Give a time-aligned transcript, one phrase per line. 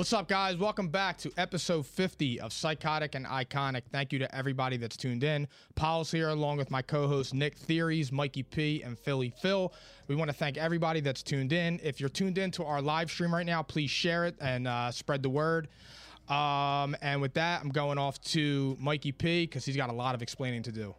[0.00, 0.56] What's up, guys?
[0.56, 3.82] Welcome back to episode 50 of Psychotic and Iconic.
[3.92, 5.46] Thank you to everybody that's tuned in.
[5.74, 9.74] Paul's here along with my co host Nick Theories, Mikey P, and Philly Phil.
[10.08, 11.78] We want to thank everybody that's tuned in.
[11.82, 14.90] If you're tuned in to our live stream right now, please share it and uh,
[14.90, 15.68] spread the word.
[16.30, 20.14] Um, and with that, I'm going off to Mikey P because he's got a lot
[20.14, 20.94] of explaining to do.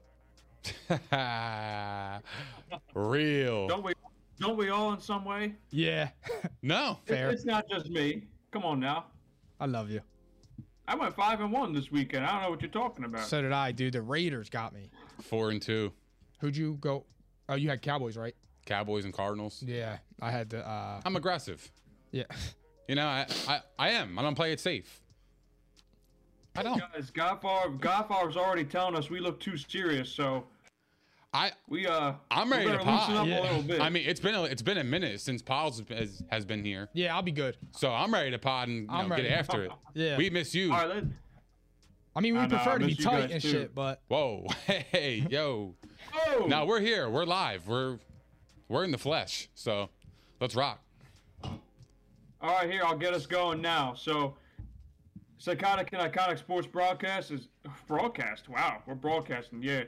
[2.94, 3.68] Real.
[3.68, 3.94] Don't we?
[4.40, 5.56] Don't we all in some way?
[5.72, 6.10] Yeah,
[6.62, 7.00] No.
[7.06, 7.32] Fair.
[7.32, 8.28] It's not just me.
[8.52, 9.06] Come on now.
[9.60, 10.02] I love you.
[10.88, 12.26] I went five and one this weekend.
[12.26, 13.26] I don't know what you're talking about.
[13.26, 13.94] So did I, dude.
[13.94, 14.90] The Raiders got me.
[15.22, 15.94] Four and two.
[16.40, 17.06] Who'd you go?
[17.48, 18.36] Oh, you had Cowboys, right?
[18.66, 19.64] Cowboys and Cardinals.
[19.66, 20.68] Yeah, I had the.
[20.68, 21.72] Uh, I'm aggressive.
[22.12, 22.24] yeah.
[22.88, 24.20] You know, I, I, I am.
[24.20, 25.00] I don't play it safe.
[26.56, 26.82] I don't.
[26.94, 30.44] Guys, Godfather, Godfather's already telling us we look too serious, so
[31.34, 32.14] I we uh.
[32.30, 33.16] I'm ready to better loosen pod.
[33.16, 33.40] up Yeah.
[33.40, 33.80] a little bit.
[33.82, 36.90] I mean, it's been a, it's been a minute since Pauls has, has been here,
[36.94, 37.58] Yeah, I'll be good.
[37.72, 39.72] so I'm ready to pod and you I'm know, get after it.
[39.94, 40.18] Yeah.
[40.18, 40.74] We miss you.
[40.74, 41.04] all right,
[42.16, 43.50] I mean, we I prefer I to be tight and too.
[43.50, 45.76] shit, but Whoa, hey, yo.
[46.28, 47.10] oh, Now we're here.
[47.10, 47.66] We're live.
[47.68, 48.00] We're
[48.68, 49.50] we're in the flesh.
[49.56, 49.90] So
[50.42, 50.82] let's rock.
[51.44, 51.52] All
[52.42, 53.94] right, here I'll get us going now.
[53.94, 54.36] So,
[55.38, 57.48] Psychotic and Iconic Sports Broadcast is
[57.88, 58.50] broadcast.
[58.50, 59.62] Wow, we're broadcasting.
[59.62, 59.84] Yeah,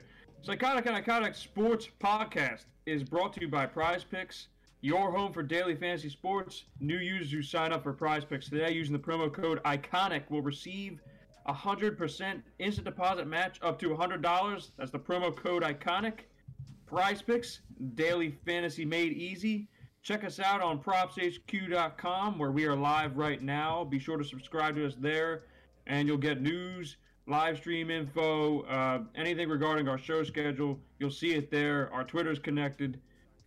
[0.46, 4.48] Psychotic and Iconic Sports Podcast is brought to you by Prize Picks,
[4.82, 6.66] your home for daily fantasy sports.
[6.82, 10.42] New users who sign up for Prize Picks today using the promo code Iconic will
[10.42, 11.00] receive
[11.46, 14.72] a hundred percent instant deposit match up to hundred dollars.
[14.78, 16.26] That's the promo code Iconic.
[16.88, 17.62] Prize Picks,
[17.96, 19.70] daily fantasy made easy.
[20.02, 23.86] Check us out on propshq.com where we are live right now.
[23.86, 25.44] Be sure to subscribe to us there,
[25.88, 26.98] and you'll get news,
[27.28, 30.80] live stream info, uh, anything regarding our show schedule.
[31.00, 31.90] You'll see it there.
[31.94, 33.00] Our Twitter's connected.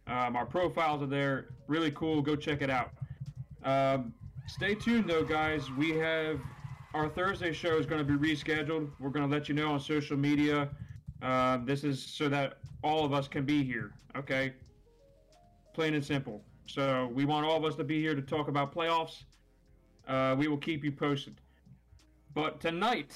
[0.06, 1.48] Um, our profiles are there.
[1.66, 2.22] Really cool.
[2.22, 2.90] Go check it out.
[3.64, 4.14] Um,
[4.46, 5.70] stay tuned, though, guys.
[5.72, 6.40] We have
[6.94, 8.90] our Thursday show is going to be rescheduled.
[8.98, 10.70] We're going to let you know on social media.
[11.20, 13.92] Uh, this is so that all of us can be here.
[14.16, 14.54] Okay,
[15.74, 16.42] plain and simple.
[16.66, 19.24] So we want all of us to be here to talk about playoffs.
[20.08, 21.40] Uh, we will keep you posted.
[22.34, 23.14] But tonight,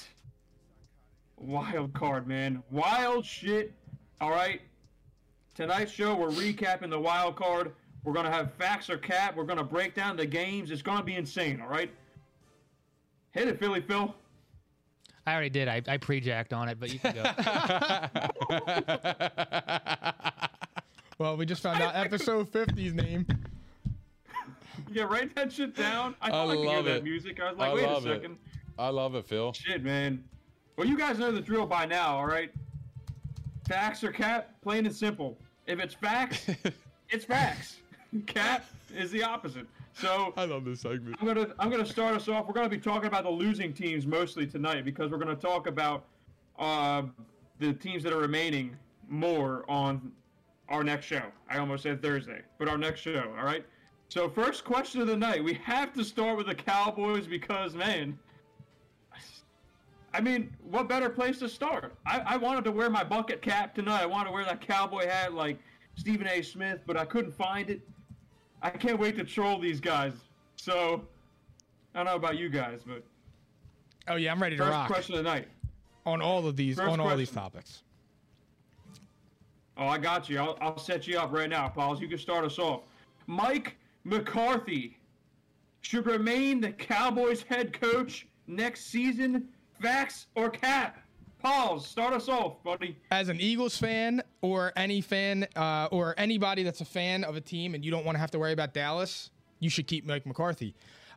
[1.41, 3.73] wild card, man, wild shit.
[4.19, 4.61] All right.
[5.55, 7.73] Tonight's show, we're recapping the wild card.
[8.03, 9.35] We're gonna have facts or cap.
[9.35, 10.71] We're gonna break down the games.
[10.71, 11.61] It's gonna be insane.
[11.61, 11.91] All right.
[13.31, 14.13] Hit it, Philly Phil.
[15.25, 15.67] I already did.
[15.67, 17.23] I, I pre-jacked on it, but you can go.
[21.19, 23.25] well, we just found out episode 50's name.
[24.93, 26.15] Yeah, write that shit down.
[26.21, 27.39] I I thought I, could hear love that music.
[27.39, 28.15] I was like, I wait a love it.
[28.15, 28.37] second.
[28.77, 29.53] I love it, Phil.
[29.53, 30.21] Shit, man.
[30.77, 32.51] Well, you guys know the drill by now, all right?
[33.67, 35.37] Facts or cap, plain and simple.
[35.67, 36.49] If it's facts,
[37.09, 37.77] it's facts.
[38.25, 39.65] Cap is the opposite.
[39.93, 41.15] So I love this segment.
[41.19, 42.47] I'm gonna I'm gonna start us off.
[42.47, 46.05] We're gonna be talking about the losing teams mostly tonight because we're gonna talk about
[46.59, 47.03] uh,
[47.59, 48.75] the teams that are remaining
[49.07, 50.11] more on
[50.69, 51.23] our next show.
[51.49, 53.33] I almost said Thursday, but our next show.
[53.37, 53.65] All right.
[54.09, 58.17] So first question of the night, we have to start with the Cowboys because man,
[60.13, 61.95] I mean, what better place to start?
[62.05, 64.01] I, I wanted to wear my bucket cap tonight.
[64.01, 65.57] I wanted to wear that cowboy hat like
[65.95, 66.41] Stephen A.
[66.41, 67.81] Smith, but I couldn't find it.
[68.61, 70.13] I can't wait to troll these guys.
[70.57, 71.01] So,
[71.95, 73.03] I don't know about you guys, but
[74.07, 75.47] Oh yeah, I'm ready to first rock question of the night.
[76.05, 77.83] on all of these First on all these topics.
[79.77, 80.39] Oh, I got you.
[80.39, 82.01] I'll, I'll set you up right now, Pauls.
[82.01, 82.81] You can start us off.
[83.27, 84.97] Mike McCarthy
[85.81, 89.47] should remain the Cowboys head coach next season.
[89.81, 90.99] Facts or cap?
[91.41, 91.87] Pauls.
[91.87, 92.95] Start us off, buddy.
[93.09, 97.41] As an Eagles fan or any fan uh, or anybody that's a fan of a
[97.41, 100.27] team and you don't want to have to worry about Dallas, you should keep Mike
[100.27, 100.75] McCarthy.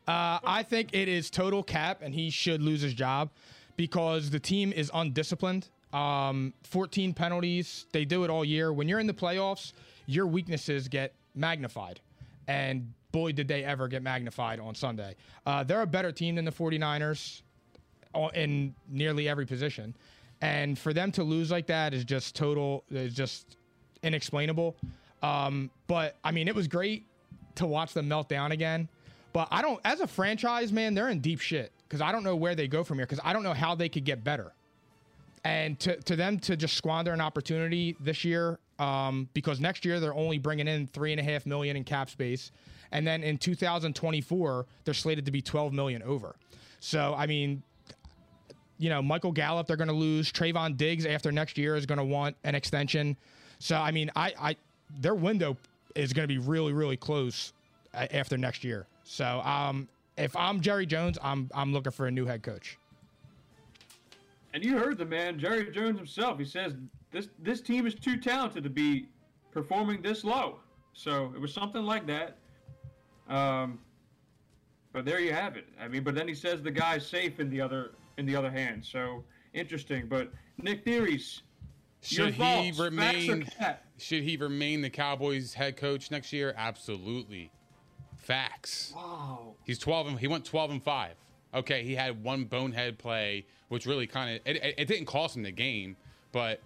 [0.08, 3.30] Uh, I think it is total cap and he should lose his job
[3.76, 5.68] because the team is undisciplined.
[5.92, 7.84] Um, 14 penalties.
[7.92, 8.72] They do it all year.
[8.72, 9.74] When you're in the playoffs,
[10.06, 12.00] your weaknesses get magnified.
[12.48, 15.14] And boy, did they ever get magnified on Sunday.
[15.46, 17.43] Uh, they're a better team than the 49ers all-
[18.34, 19.94] in nearly every position.
[20.40, 23.56] And for them to lose like that is just total, is just
[24.02, 24.76] inexplainable.
[25.22, 27.06] Um, but I mean, it was great
[27.56, 28.88] to watch them melt down again.
[29.32, 32.36] But I don't, as a franchise, man, they're in deep shit because I don't know
[32.36, 34.52] where they go from here because I don't know how they could get better.
[35.44, 40.00] And to, to them to just squander an opportunity this year, um, because next year
[40.00, 42.50] they're only bringing in three and a half million in cap space,
[42.92, 46.36] and then in 2024 they're slated to be 12 million over.
[46.80, 47.62] So I mean,
[48.78, 50.32] you know, Michael Gallup they're going to lose.
[50.32, 53.16] Trevon Diggs after next year is going to want an extension.
[53.58, 54.56] So I mean, I, I
[55.00, 55.56] their window
[55.94, 57.52] is going to be really really close
[57.94, 58.86] uh, after next year.
[59.04, 62.78] So um, if I'm Jerry Jones, I'm I'm looking for a new head coach.
[64.52, 66.38] And you heard the man, Jerry Jones himself.
[66.38, 66.74] He says
[67.10, 69.08] this this team is too talented to be
[69.52, 70.58] performing this low.
[70.92, 72.36] So it was something like that.
[73.28, 73.78] Um,
[74.92, 75.66] but there you have it.
[75.80, 78.50] I mean, but then he says the guy's safe in the other in the other
[78.50, 78.84] hand.
[78.84, 80.06] So interesting.
[80.08, 80.32] But
[80.62, 81.42] Nick Theories,
[82.02, 83.48] Should he remain?
[83.96, 86.54] Should he remain the Cowboys head coach next year?
[86.56, 87.50] Absolutely.
[88.16, 88.92] Facts.
[88.94, 89.54] Wow.
[89.64, 91.14] He's 12 and he went 12 and 5.
[91.54, 95.36] Okay, he had one bonehead play, which really kind of it, it, it didn't cost
[95.36, 95.96] him the game,
[96.32, 96.60] but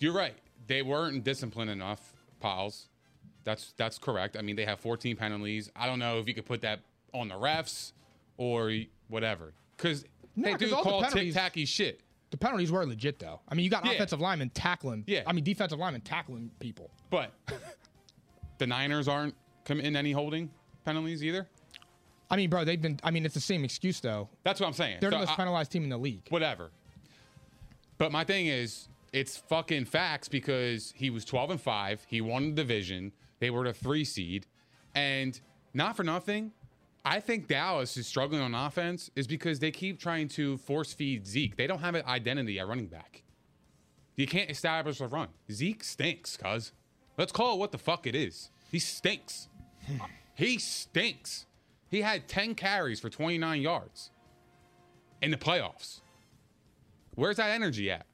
[0.00, 0.34] you're right.
[0.66, 2.88] They weren't disciplined enough, Piles.
[3.44, 4.36] That's that's correct.
[4.36, 5.70] I mean, they have 14 penalties.
[5.76, 6.80] I don't know if you could put that
[7.14, 7.92] on the refs
[8.38, 8.72] or
[9.08, 10.04] whatever, because
[10.38, 12.00] No, they do all the call penalties- tic tacky shit.
[12.30, 13.40] The penalties were legit though.
[13.48, 13.92] I mean, you got Yeah.
[13.92, 15.04] offensive linemen tackling.
[15.06, 15.22] Yeah.
[15.26, 16.90] I mean, defensive linemen tackling people.
[17.10, 17.32] But
[18.58, 20.50] the Niners aren't committing any holding
[20.84, 21.48] penalties either.
[22.30, 23.00] I mean, bro, they've been.
[23.02, 24.28] I mean, it's the same excuse though.
[24.44, 24.98] That's what I'm saying.
[25.00, 26.26] They're So the most I- penalized team in the league.
[26.28, 26.70] whatever.
[27.96, 32.04] But my thing is, it's fucking facts because he was 12 and 5.
[32.08, 33.12] He won the division.
[33.40, 34.46] They were the three seed.
[34.94, 35.40] And
[35.72, 36.52] not for nothing,
[37.04, 41.26] I think Dallas is struggling on offense is because they keep trying to force feed
[41.26, 41.56] Zeke.
[41.56, 43.22] They don't have an identity at running back.
[44.16, 45.28] You can't establish a run.
[45.50, 46.72] Zeke stinks, cuz.
[47.16, 48.50] Let's call it what the fuck it is.
[48.70, 49.48] He stinks.
[50.34, 51.46] he stinks.
[51.88, 54.10] He had 10 carries for 29 yards
[55.22, 56.00] in the playoffs.
[57.14, 58.06] Where's that energy at?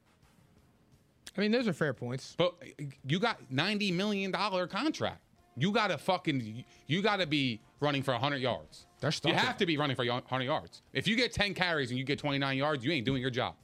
[1.37, 2.35] I mean, those are fair points.
[2.39, 5.21] But uh, you got ninety million dollar contract.
[5.57, 8.87] You gotta fucking you gotta be running for hundred yards.
[9.01, 10.83] They're You have to be running for hundred yards.
[10.93, 13.31] If you get ten carries and you get twenty nine yards, you ain't doing your
[13.31, 13.55] job.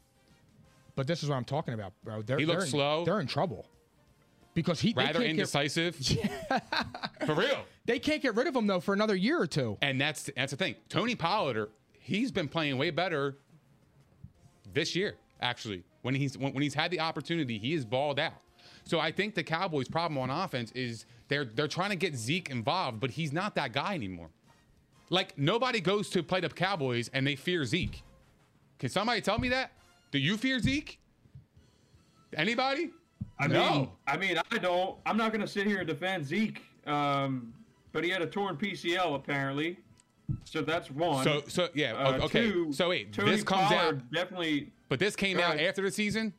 [0.97, 2.23] But this is what I'm talking about, bro.
[2.23, 3.05] They're, He they're looks in, slow.
[3.05, 3.67] They're in trouble
[4.55, 5.97] because he Rather can't, get, indecisive.
[7.27, 7.65] for real.
[7.87, 9.79] they can't get rid of him though for another year or two.
[9.83, 10.75] And that's that's the thing.
[10.89, 11.71] Tony Pollard,
[12.01, 13.37] he's been playing way better
[14.73, 15.15] this year.
[15.41, 18.35] Actually, when he's when, when he's had the opportunity, he is balled out.
[18.85, 22.51] So I think the Cowboys' problem on offense is they're they're trying to get Zeke
[22.51, 24.29] involved, but he's not that guy anymore.
[25.09, 28.03] Like nobody goes to play the Cowboys and they fear Zeke.
[28.79, 29.73] Can somebody tell me that?
[30.11, 30.99] Do you fear Zeke?
[32.37, 32.91] Anybody?
[33.39, 33.93] I mean, No.
[34.07, 34.97] I mean, I don't.
[35.07, 37.55] I'm not going to sit here and defend Zeke, um,
[37.93, 39.79] but he had a torn PCL apparently,
[40.45, 41.25] so that's one.
[41.25, 41.93] So so yeah.
[41.93, 42.51] Uh, okay.
[42.51, 44.73] two, so wait, Tony this comes Pollard out, Definitely.
[44.89, 46.33] but this came out after the season.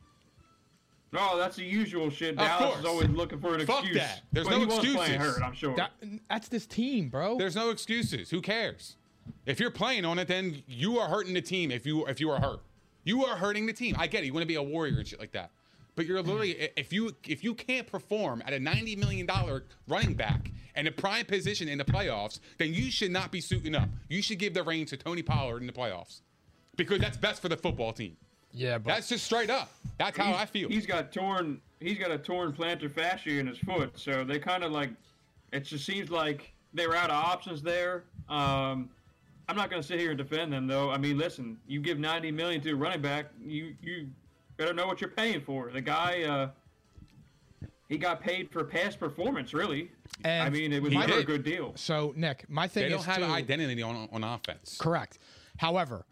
[1.14, 2.32] No, that's the usual shit.
[2.32, 2.80] Of Dallas course.
[2.80, 3.98] is always looking for an Fuck excuse.
[3.98, 4.22] that.
[4.32, 5.16] There's But no he was playing excuses.
[5.18, 5.76] hurt, I'm sure.
[5.76, 5.92] That,
[6.30, 7.38] that's this team, bro.
[7.38, 8.30] There's no excuses.
[8.30, 8.96] Who cares?
[9.46, 11.70] If you're playing on it, then you are hurting the team.
[11.72, 12.62] If you if you are hurt,
[13.04, 13.96] you are hurting the team.
[14.00, 14.28] I get it.
[14.28, 15.52] You want to be a warrior and shit like that,
[15.96, 16.70] but you're literally mm.
[16.76, 20.92] if you if you can't perform at a ninety million dollar running back and a
[20.92, 23.90] prime position in the playoffs, then you should not be suiting up.
[24.10, 26.22] You should give the reins to Tony Pollard in the playoffs
[26.78, 28.18] because that's best for the football team.
[28.54, 29.72] Yeah, but That's just straight up.
[29.98, 30.70] That's how I feel.
[30.70, 31.62] He's got torn.
[31.80, 34.90] He's got a torn plantar fascia in his foot, so they kind of like.
[35.52, 38.04] It just seems like they were out of options there.
[38.30, 38.90] Um,
[39.50, 40.90] I'm not going to sit here and defend them, though.
[40.92, 44.08] I mean, listen, you give 90 million to a running back, you you
[44.58, 45.70] better know what you're paying for.
[45.72, 46.50] The guy, uh,
[47.90, 49.92] he got paid for past performance, really.
[50.24, 51.74] And I mean, it was he never a good deal.
[51.76, 54.78] so Nick, my thing they don't have too, an identity on on offense.
[54.80, 55.20] Correct.
[55.58, 56.06] However,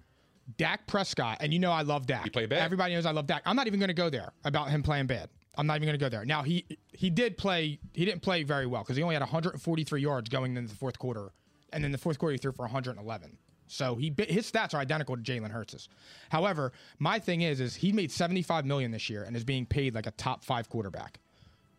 [0.58, 2.24] Dak Prescott, and you know I love Dak.
[2.24, 2.62] He played bad.
[2.62, 3.41] Everybody knows I love Dak.
[3.46, 5.29] I'm not even going to go there about him playing bad.
[5.58, 6.25] I'm not even going to go there.
[6.25, 7.79] Now he he did play.
[7.94, 10.98] He didn't play very well because he only had 143 yards going into the fourth
[10.98, 11.32] quarter,
[11.74, 13.38] and then the fourth quarter he threw for 111.
[13.68, 15.89] So he his stats are identical to Jalen Hurts's.
[16.29, 19.94] However, my thing is is he made 75 million this year and is being paid
[19.96, 21.20] like a top five quarterback.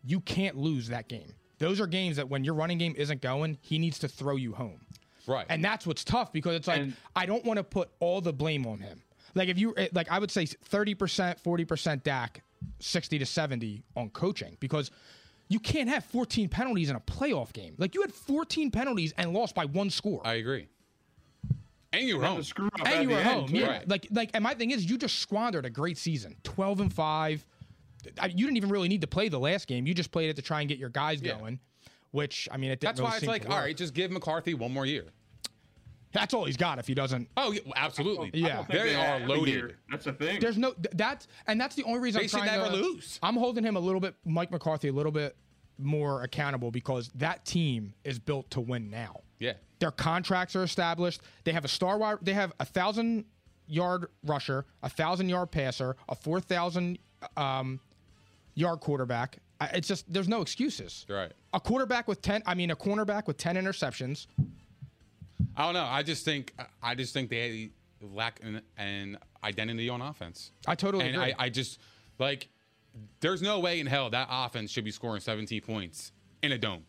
[0.03, 1.33] You can't lose that game.
[1.59, 4.53] Those are games that when your running game isn't going, he needs to throw you
[4.53, 4.81] home.
[5.27, 5.45] Right.
[5.49, 8.33] And that's what's tough because it's like And- I don't want to put all the
[8.33, 9.01] blame on him.
[9.35, 12.43] Like if you eh, like I would say 30%, 40% Dak,
[12.79, 14.91] 60 to 70 on coaching because
[15.47, 17.75] you can't have 14 penalties in a playoff game.
[17.77, 20.21] Like you had 14 penalties and lost by one score.
[20.25, 20.67] I agree.
[21.93, 22.41] And you were home.
[22.43, 23.47] screw up and you were home.
[23.49, 23.57] too.
[23.57, 23.67] Yeah.
[23.67, 23.87] Right.
[23.89, 26.35] Like like and my thing is you just squandered a great season.
[26.43, 27.45] 12 and 5.
[28.19, 29.85] I, you didn't even really need to play the last game.
[29.85, 31.37] You just played it to try and get your guys Yeah.
[31.37, 31.59] going.
[32.11, 34.11] Which I mean, it didn't That's really why it's seem like, all right, just give
[34.11, 35.05] McCarthy one more year.
[36.13, 37.29] That's all he's got if he doesn't.
[37.37, 38.31] Oh, yeah, absolutely.
[38.33, 38.65] Yeah.
[38.67, 39.47] I They are have loaded.
[39.53, 39.77] year.
[39.89, 40.41] That's the thing.
[40.41, 43.17] There's no th- that, and that's the only reason They I'm should never to lose.
[43.23, 45.37] I'm holding him a little bit, Mike McCarthy, a little bit
[45.77, 49.21] more accountable because that team is built to win now.
[49.39, 49.53] Yeah.
[49.79, 51.21] Their contracts are established.
[51.45, 52.17] They have a star wide.
[52.21, 53.25] They have a thousand
[53.65, 56.99] yard rusher, a thousand yard passer, a four thousand
[57.37, 57.79] um,
[58.53, 59.37] yard quarterback.
[59.73, 61.05] It's just there's no excuses.
[61.09, 61.31] Right.
[61.53, 64.27] A quarterback with ten, I mean a cornerback with ten interceptions.
[65.57, 65.83] I don't know.
[65.83, 70.51] I just think I just think they lack an, an identity on offense.
[70.65, 71.33] I totally and agree.
[71.37, 71.79] I, I just
[72.19, 72.47] like
[73.19, 76.83] there's no way in hell that offense should be scoring 17 points in a dome.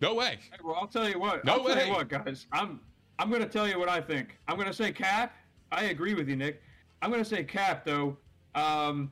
[0.00, 0.38] No way.
[0.50, 1.44] Hey, Well, I'll tell you what.
[1.44, 1.86] No I'll tell way.
[1.86, 2.46] you what, guys.
[2.52, 2.80] I'm
[3.18, 4.38] I'm gonna tell you what I think.
[4.46, 5.34] I'm gonna say Cap.
[5.72, 6.60] I agree with you, Nick.
[7.00, 8.18] I'm gonna say Cap though.
[8.54, 9.10] Um,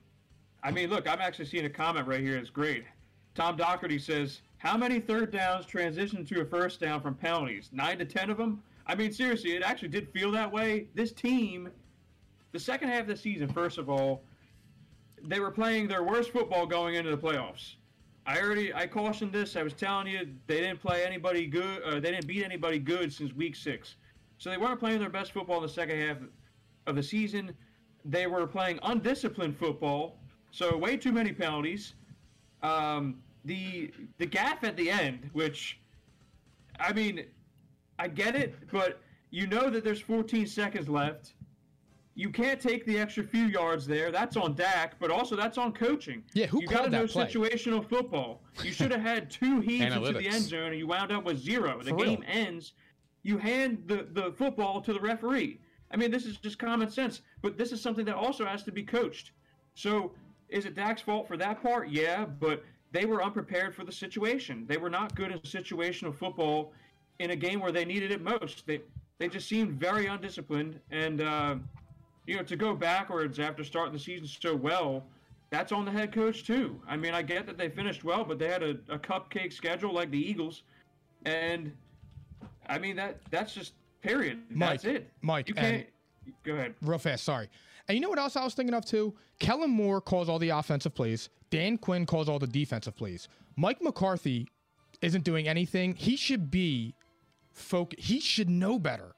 [0.63, 2.37] I mean, look, I'm actually seeing a comment right here.
[2.37, 2.85] It's great.
[3.35, 7.71] Tom Doherty says, "How many third downs transitioned to a first down from penalties?
[7.73, 10.89] Nine to ten of them." I mean, seriously, it actually did feel that way.
[10.95, 11.71] This team,
[12.53, 14.25] the second half of the season, first of all,
[15.23, 17.77] they were playing their worst football going into the playoffs.
[18.27, 19.57] I already I cautioned this.
[19.57, 21.83] I was telling you they didn't play anybody good.
[21.83, 23.97] Uh, they didn't beat anybody good since week six.
[24.39, 26.17] So they weren't playing their best football in the second half
[26.87, 27.55] of the season.
[28.05, 30.19] They were playing undisciplined football.
[30.51, 31.95] So way too many penalties.
[32.63, 35.81] Um, the the gaff at the end, which
[36.79, 37.25] I mean,
[37.99, 39.01] I get it, but
[39.31, 41.35] you know that there's 14 seconds left.
[42.15, 44.13] You can't take the extra few yards there.
[44.13, 46.23] That's on Dak, but also that's on coaching.
[46.35, 47.27] Yeah, who you gotta called know play?
[47.27, 48.43] situational football.
[48.63, 51.39] You should have had two heaves into the end zone, and you wound up with
[51.39, 51.81] zero.
[51.83, 52.29] The For game real.
[52.31, 52.75] ends.
[53.23, 55.61] You hand the, the football to the referee.
[55.93, 58.73] I mean, this is just common sense, but this is something that also has to
[58.73, 59.33] be coached.
[59.75, 60.13] So,
[60.53, 61.89] is it Dak's fault for that part?
[61.89, 64.67] Yeah, but they were unprepared for the situation.
[64.69, 66.73] They were not good in situational football
[67.19, 68.67] in a game where they needed it most.
[68.67, 68.83] They
[69.19, 71.57] they just seemed very undisciplined, and uh,
[72.27, 75.05] you know, to go backwards after starting the season so well,
[75.51, 76.81] that's on the head coach too.
[76.87, 79.93] I mean, I get that they finished well, but they had a, a cupcake schedule
[79.93, 80.63] like the Eagles,
[81.25, 81.73] and
[82.69, 84.43] I mean that that's just period.
[84.51, 85.11] Mike, that's it.
[85.23, 85.87] Mike, you can't.
[86.45, 86.75] Go ahead.
[86.83, 87.25] real fast.
[87.25, 87.49] Sorry.
[87.93, 89.13] And you know what else I was thinking of too?
[89.39, 91.29] Kellen Moore calls all the offensive plays.
[91.51, 93.29] Dan Quinn calls all the defensive plays.
[93.55, 94.49] Mike McCarthy
[95.03, 95.95] isn't doing anything.
[95.95, 96.95] He should be
[97.51, 97.93] folk.
[97.99, 99.15] He should know better.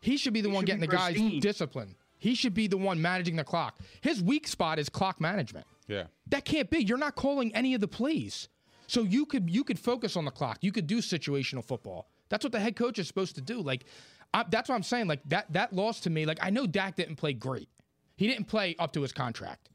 [0.00, 1.38] He should be the He one getting the guys pristine.
[1.38, 1.94] disciplined.
[2.18, 3.78] He should be the one managing the clock.
[4.00, 5.64] His weak spot is clock management.
[5.86, 6.06] Yeah.
[6.26, 6.82] That can't be.
[6.82, 8.48] You're not calling any of the plays.
[8.88, 10.58] So you could you could focus on the clock.
[10.62, 12.08] You could do situational football.
[12.28, 13.60] That's what the head coach is supposed to do.
[13.60, 13.84] Like
[14.34, 15.06] I, that's what I'm saying.
[15.06, 16.26] Like that that loss to me.
[16.26, 17.68] Like I know Dak didn't play great.
[18.16, 19.68] He didn't play up to his contract.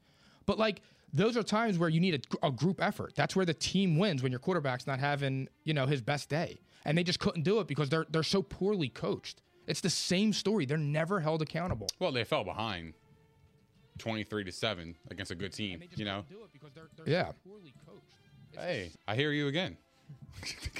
[0.46, 0.80] But like
[1.14, 3.14] those are times where you need a, a group effort.
[3.14, 6.60] That's where the team wins when your quarterback's not having you know his best day.
[6.84, 9.42] And they just couldn't do it because they're they're so poorly coached.
[9.66, 10.66] It's the same story.
[10.66, 11.86] They're never held accountable.
[12.00, 12.94] Well, they fell behind
[13.98, 16.24] 23 to 7 against a good team, you know.
[16.28, 17.26] do it because they're, they're Yeah.
[17.28, 18.58] so poorly coached.
[18.58, 19.76] Hey, I hear you again.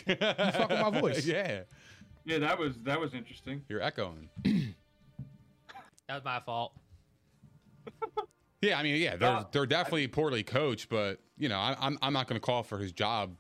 [0.09, 1.25] You fuck with my voice.
[1.27, 1.61] yeah.
[2.25, 3.63] Yeah, that was that was interesting.
[3.69, 4.29] You're echoing.
[6.09, 6.73] That was my fault.
[8.61, 11.99] Yeah, I mean, yeah, they're Uh, they're definitely poorly coached, but you know, I, I'm
[12.01, 13.37] I'm not going to call for his job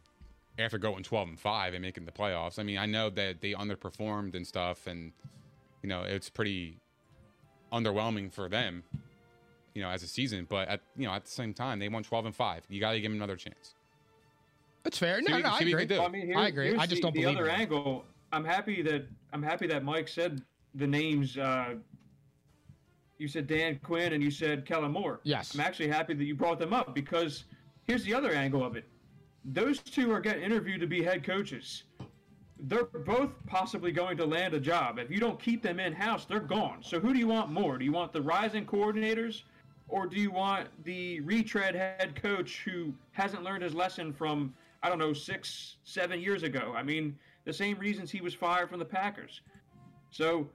[0.58, 2.58] after going 12 and five and making the playoffs.
[2.58, 5.12] I mean, I know that they underperformed and stuff, and
[5.82, 6.80] you know, it's pretty
[7.72, 8.82] underwhelming for them,
[9.74, 10.44] you know, as a season.
[10.50, 12.64] But at you know, at the same time, they won 12 and five.
[12.68, 13.76] You got to give them another chance.
[14.84, 15.20] It's fair.
[15.22, 15.96] No, what- no, I see what you agree.
[15.96, 16.04] can.
[16.04, 16.76] I mean, I here's, agree.
[16.76, 17.60] I just the, don't the believe other in it.
[17.60, 18.04] angle.
[18.32, 20.42] I'm happy that I'm happy that Mike said
[20.74, 21.38] the names.
[21.38, 21.76] Uh,
[23.22, 25.20] you said Dan Quinn and you said Kellen Moore.
[25.22, 25.54] Yes.
[25.54, 27.44] I'm actually happy that you brought them up because
[27.84, 28.84] here's the other angle of it.
[29.44, 31.84] Those two are getting interviewed to be head coaches.
[32.58, 34.98] They're both possibly going to land a job.
[34.98, 36.78] If you don't keep them in house, they're gone.
[36.82, 37.78] So who do you want more?
[37.78, 39.42] Do you want the rising coordinators
[39.88, 44.52] or do you want the retread head coach who hasn't learned his lesson from
[44.82, 46.74] I don't know six, seven years ago?
[46.76, 49.42] I mean, the same reasons he was fired from the Packers.
[50.10, 50.48] So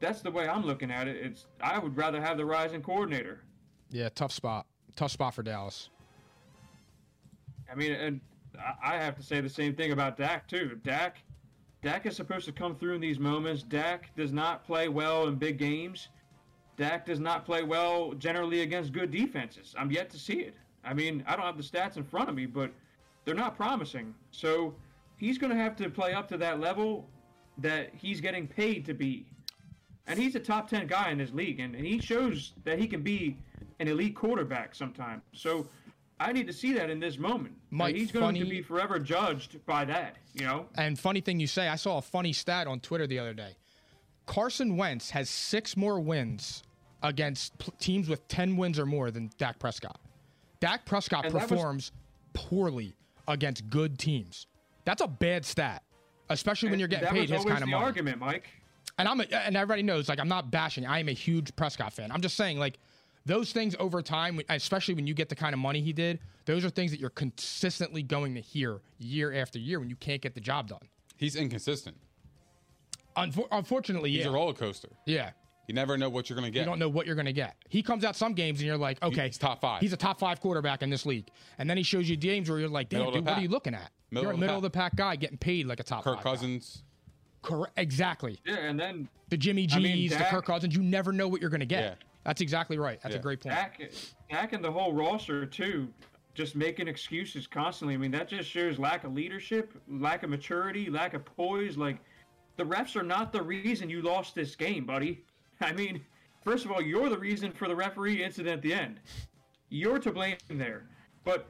[0.00, 1.16] that's the way I'm looking at it.
[1.16, 3.40] It's I would rather have the rising coordinator.
[3.90, 4.66] Yeah, tough spot.
[4.96, 5.90] Tough spot for Dallas.
[7.70, 8.20] I mean, and
[8.82, 10.80] I- have to say the same thing about Dak too.
[10.82, 11.18] Dak,
[11.82, 13.62] Dak is supposed to come through in these moments.
[13.62, 16.08] Dak does not play well in big games.
[16.76, 19.74] Dak does not play well generally against good defenses.
[19.78, 20.54] I'm yet to see it.
[20.84, 22.70] I mean, I don't have the stats in front of me, but
[23.24, 24.14] they're not promising.
[24.30, 24.74] So
[25.16, 27.08] he's going to have to play up to that level
[27.58, 29.26] that he's getting paid to be.
[30.08, 32.86] And he's a top 10 guy in this league, and, and he shows that he
[32.86, 33.36] can be
[33.78, 35.22] an elite quarterback sometimes.
[35.32, 35.68] So
[36.18, 37.54] I need to see that in this moment.
[37.70, 40.66] And Mike, he's going to funny- be forever judged by that, you know?
[40.76, 43.56] And funny thing you say, I saw a funny stat on Twitter the other day.
[44.26, 46.62] Carson Wentz has six more wins
[47.02, 50.00] against teams with 10 wins or more than Dak Prescott.
[50.60, 51.92] Dak Prescott And that was- performs
[52.32, 52.96] poorly
[53.28, 54.46] against good teams.
[54.84, 55.82] That's a bad stat,
[56.30, 57.84] especially when you're getting paid his kind of the money.
[57.84, 58.48] argument, Mike.
[58.98, 60.84] And I'm a, and everybody knows like I'm not bashing.
[60.84, 62.10] I am a huge Prescott fan.
[62.10, 62.78] I'm just saying like
[63.24, 66.64] those things over time, especially when you get the kind of money he did, those
[66.64, 70.34] are things that you're consistently going to hear year after year when you can't get
[70.34, 70.80] the job done.
[71.16, 71.96] He's inconsistent.
[73.16, 74.88] Unfor- unfortunately, He's yeah, a roller coaster.
[75.06, 75.30] yeah.
[75.66, 76.60] You never know what you're going to get.
[76.60, 77.54] You don't know what you're going to get.
[77.68, 79.82] He comes out some games and you're like, okay, He's top five.
[79.82, 81.28] He's a top five quarterback in this league,
[81.58, 83.38] and then he shows you games where you're like, damn, Middle of the dude, what
[83.38, 83.90] are you looking at?
[84.10, 84.92] Middle you're a middle of the pack.
[84.92, 86.82] pack guy getting paid like a top Kirk five guy.
[87.42, 87.58] Cousins.
[87.58, 87.72] Correct.
[87.78, 88.38] Exactly.
[88.44, 90.74] Yeah, and then The Jimmy G's, I mean, the Dak- Kirk Cousins.
[90.74, 91.82] You never know what you're going to get.
[91.82, 91.94] Yeah.
[92.24, 93.00] That's exactly right.
[93.02, 93.54] That's a great point.
[93.54, 93.80] Dak,
[94.30, 95.88] Dak and the whole roster too,
[96.34, 97.94] just making excuses constantly.
[97.94, 101.76] I mean, that just shows lack of leadership, lack of maturity, lack of poise.
[101.78, 101.98] Like,
[102.56, 105.24] the refs are not the reason you lost this game, buddy.
[105.60, 106.04] I mean,
[106.44, 109.00] first of all, you're the reason for the referee incident at the end.
[109.70, 110.84] You're to blame there.
[111.24, 111.48] But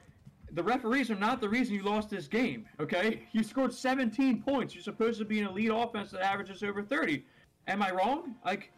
[0.53, 3.23] the referees are not the reason you lost this game, okay?
[3.33, 4.75] You scored 17 points.
[4.75, 7.25] You're supposed to be an elite offense that averages over 30.
[7.67, 8.35] Am I wrong?
[8.45, 8.73] Like,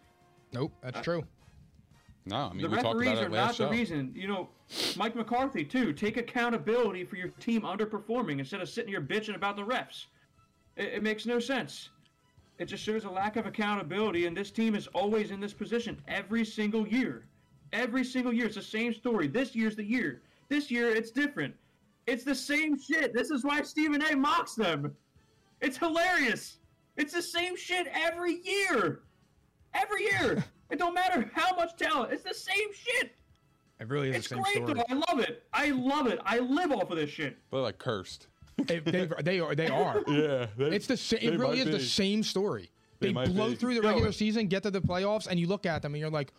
[0.53, 1.25] Nope, that's true.
[2.27, 4.13] No, I mean the we talked referees about are it not last the reason.
[4.15, 4.49] You know,
[4.97, 5.93] Mike McCarthy too.
[5.93, 10.07] Take accountability for your team underperforming instead of sitting here bitching about the refs.
[10.77, 11.89] It, it makes no sense.
[12.59, 15.99] It just shows a lack of accountability, and this team is always in this position
[16.09, 17.25] every single year.
[17.73, 19.27] Every single year, it's the same story.
[19.29, 20.21] This year's the year.
[20.49, 21.55] This year, it's different.
[22.07, 23.15] It's the same shit.
[23.15, 24.17] This is why Stephen A.
[24.17, 24.95] mocks them.
[25.61, 26.59] It's hilarious.
[26.97, 29.03] It's the same shit every year.
[29.75, 30.45] Every year.
[30.71, 32.13] it don't matter how much talent.
[32.13, 33.13] It's the same shit.
[33.79, 34.75] It really is It's the same great story.
[34.75, 34.85] though.
[34.89, 35.45] I love it.
[35.53, 36.19] I love it.
[36.25, 37.39] I live off of this shit.
[37.51, 38.27] They're like cursed.
[38.67, 39.55] they, they, they are.
[39.55, 40.03] They are.
[40.09, 41.21] Yeah, It's the same.
[41.23, 42.71] It really is the same story.
[42.99, 43.55] They, might blow be.
[43.57, 46.01] through the regular it- season, get to the playoffs, and you look at them and
[46.01, 46.33] you're like,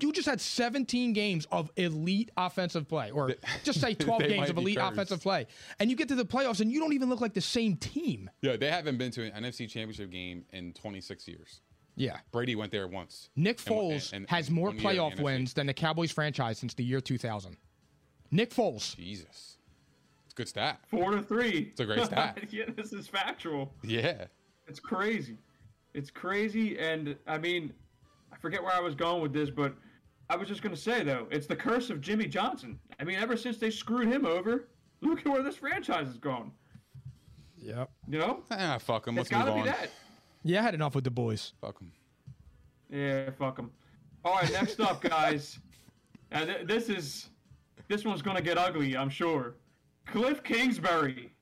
[0.00, 4.56] you just had 17 games of elite offensive play, or just say 12 games of
[4.58, 5.46] elite offensive play,
[5.78, 8.30] and you get to the playoffs and you don't even look like the same team.
[8.42, 11.60] Yeah, they haven't been to an NFC Championship game in 26 years.
[11.96, 12.18] Yeah.
[12.32, 13.28] Brady went there once.
[13.36, 15.22] Nick Foles and- and- has more one year playoff NFC.
[15.22, 17.56] wins than the Cowboys franchise since the year 2000.
[18.30, 18.96] Nick Foles.
[18.96, 19.58] Jesus,
[20.24, 20.80] it's a good stat.
[20.88, 21.68] Four to three.
[21.70, 22.38] It's a great stat.
[22.50, 23.72] yeah, this is factual.
[23.84, 24.24] Yeah,
[24.66, 25.38] It's crazy.
[25.92, 27.74] It's crazy, and I mean, I
[28.44, 29.74] forget where I was going with this, but
[30.28, 32.78] I was just gonna say though, it's the curse of Jimmy Johnson.
[33.00, 34.68] I mean, ever since they screwed him over,
[35.00, 36.52] look at where this franchise has gone.
[37.56, 37.90] Yep.
[38.06, 39.16] You know, ah, fuck him.
[39.16, 39.66] Let's move gotta be on.
[39.66, 39.88] that.
[40.42, 41.54] Yeah, I had enough with the boys.
[41.62, 41.90] Fuck them.
[42.90, 43.70] Yeah, fuck them.
[44.26, 45.58] All right, next up, guys.
[46.30, 47.30] Uh, th- this is
[47.88, 49.56] this one's gonna get ugly, I'm sure.
[50.06, 51.32] Cliff Kingsbury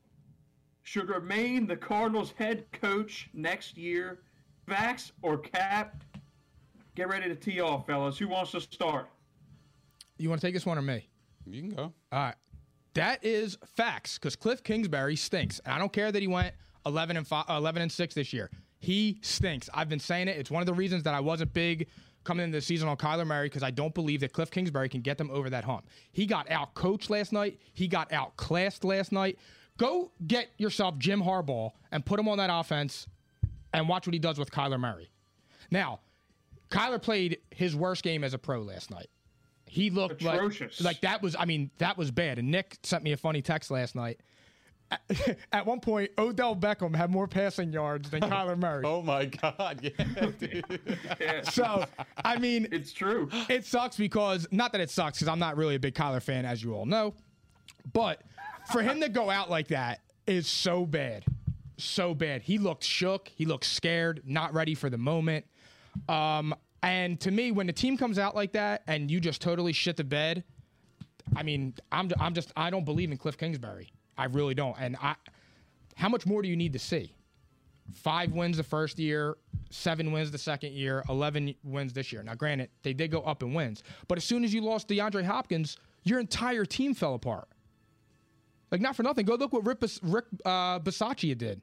[0.84, 4.20] should remain the Cardinals' head coach next year.
[4.68, 6.04] Vax or cap?
[6.94, 8.18] Get ready to tee off, fellas.
[8.18, 9.08] Who wants to start?
[10.18, 11.08] You want to take this one or me?
[11.46, 11.82] You can go.
[11.82, 12.34] All right.
[12.94, 15.60] That is facts because Cliff Kingsbury stinks.
[15.64, 18.50] And I don't care that he went 11 and 5, 11 and 6 this year.
[18.78, 19.70] He stinks.
[19.72, 20.36] I've been saying it.
[20.36, 21.88] It's one of the reasons that I wasn't big
[22.24, 25.00] coming into the season on Kyler Murray because I don't believe that Cliff Kingsbury can
[25.00, 25.88] get them over that hump.
[26.12, 27.58] He got out coached last night.
[27.72, 29.38] He got outclassed last night.
[29.78, 33.06] Go get yourself Jim Harbaugh and put him on that offense
[33.72, 35.10] and watch what he does with Kyler Murray.
[35.70, 36.00] Now,
[36.72, 39.08] Kyler played his worst game as a pro last night.
[39.66, 40.80] He looked Atrocious.
[40.80, 42.38] like like that was I mean that was bad.
[42.38, 44.20] And Nick sent me a funny text last night.
[44.90, 48.82] At, at one point, Odell Beckham had more passing yards than Kyler Murray.
[48.86, 50.98] Oh my god, yeah, dude.
[51.18, 51.86] Yeah, So
[52.22, 53.30] I mean, it's true.
[53.48, 56.44] it sucks because not that it sucks because I'm not really a big Kyler fan,
[56.44, 57.14] as you all know.
[57.94, 58.20] But
[58.70, 61.24] for him to go out like that is so bad,
[61.78, 62.42] so bad.
[62.42, 63.28] He looked shook.
[63.34, 65.46] He looked scared, not ready for the moment.
[66.08, 69.72] Um, And to me, when the team comes out like that and you just totally
[69.72, 70.42] shit the bed,
[71.36, 73.92] I mean, I'm I'm just I don't believe in Cliff Kingsbury.
[74.18, 74.76] I really don't.
[74.80, 75.14] And I,
[75.94, 77.14] how much more do you need to see?
[77.94, 79.36] Five wins the first year,
[79.70, 82.22] seven wins the second year, eleven wins this year.
[82.24, 85.24] Now, granted, they did go up in wins, but as soon as you lost DeAndre
[85.24, 87.48] Hopkins, your entire team fell apart.
[88.72, 91.60] Like not for nothing, go look what Rick, Bis- Rick uh, Bisaccia did.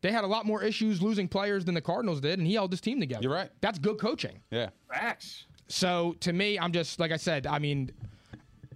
[0.00, 2.70] They had a lot more issues losing players than the Cardinals did, and he held
[2.70, 3.22] his team together.
[3.22, 3.50] You're right.
[3.60, 4.40] That's good coaching.
[4.50, 4.70] Yeah.
[4.88, 5.44] Facts.
[5.68, 7.46] So to me, I'm just like I said.
[7.46, 7.90] I mean,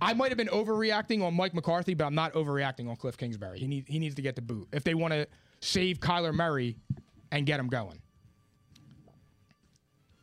[0.00, 3.58] I might have been overreacting on Mike McCarthy, but I'm not overreacting on Cliff Kingsbury.
[3.58, 5.26] He need, he needs to get the boot if they want to
[5.60, 6.76] save Kyler Murray
[7.30, 7.98] and get him going.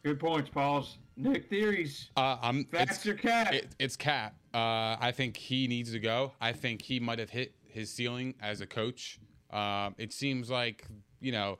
[0.03, 0.97] Good points, Pauls.
[1.17, 2.11] Nick theories.
[2.15, 2.65] Uh, I'm.
[2.65, 3.53] Facts it's, or cat?
[3.53, 4.35] It, it's cat.
[4.53, 6.33] Uh, I think he needs to go.
[6.39, 9.19] I think he might have hit his ceiling as a coach.
[9.51, 10.85] Um, it seems like
[11.19, 11.57] you know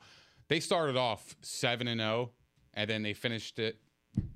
[0.48, 2.30] they started off seven and zero,
[2.74, 3.78] and then they finished it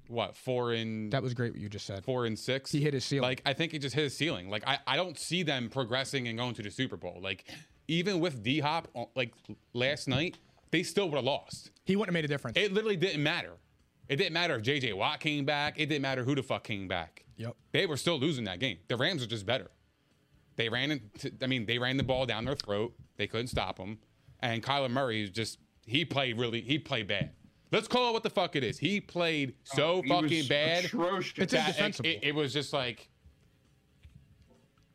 [0.06, 2.04] what four and That was great what you just said.
[2.04, 2.70] four and six.
[2.70, 3.28] He hit his ceiling.
[3.28, 4.48] Like I think he just hit his ceiling.
[4.48, 7.18] Like I, I don't see them progressing and going to the Super Bowl.
[7.22, 7.44] Like
[7.88, 9.32] even with D Hop, like
[9.72, 10.38] last night,
[10.70, 11.70] they still would have lost.
[11.84, 12.56] He wouldn't have made a difference.
[12.56, 13.52] It literally didn't matter.
[14.08, 15.74] It didn't matter if JJ Watt came back.
[15.80, 17.24] It didn't matter who the fuck came back.
[17.36, 17.56] Yep.
[17.72, 18.78] They were still losing that game.
[18.88, 19.70] The Rams are just better.
[20.56, 22.94] They ran into, I mean, they ran the ball down their throat.
[23.16, 23.98] They couldn't stop them.
[24.40, 27.30] And Kyler Murray is just he played really he played bad.
[27.72, 28.78] Let's call it what the fuck it is.
[28.78, 30.84] He played oh, so Oh, He fucking bad.
[30.84, 31.34] Atrocious.
[31.38, 32.08] It's indefensible.
[32.08, 33.08] It, it was just like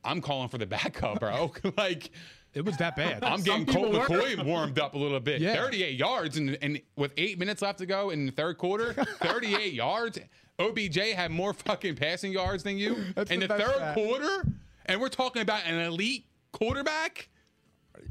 [0.04, 1.52] I'm calling for the backup, bro.
[1.78, 2.12] like
[2.54, 3.24] it was that bad.
[3.24, 4.18] I'm getting people Colt were.
[4.18, 5.42] McCoy warmed up a little bit.
[5.42, 5.56] Yeah.
[5.56, 9.74] 38 yards, and, and with eight minutes left to go in the third quarter, 38
[9.74, 10.20] yards.
[10.58, 13.94] OBJ had more fucking passing yards than you That's in the the, third stat.
[13.94, 14.46] quarter,
[14.90, 17.30] and we're talking about an elite quarterback.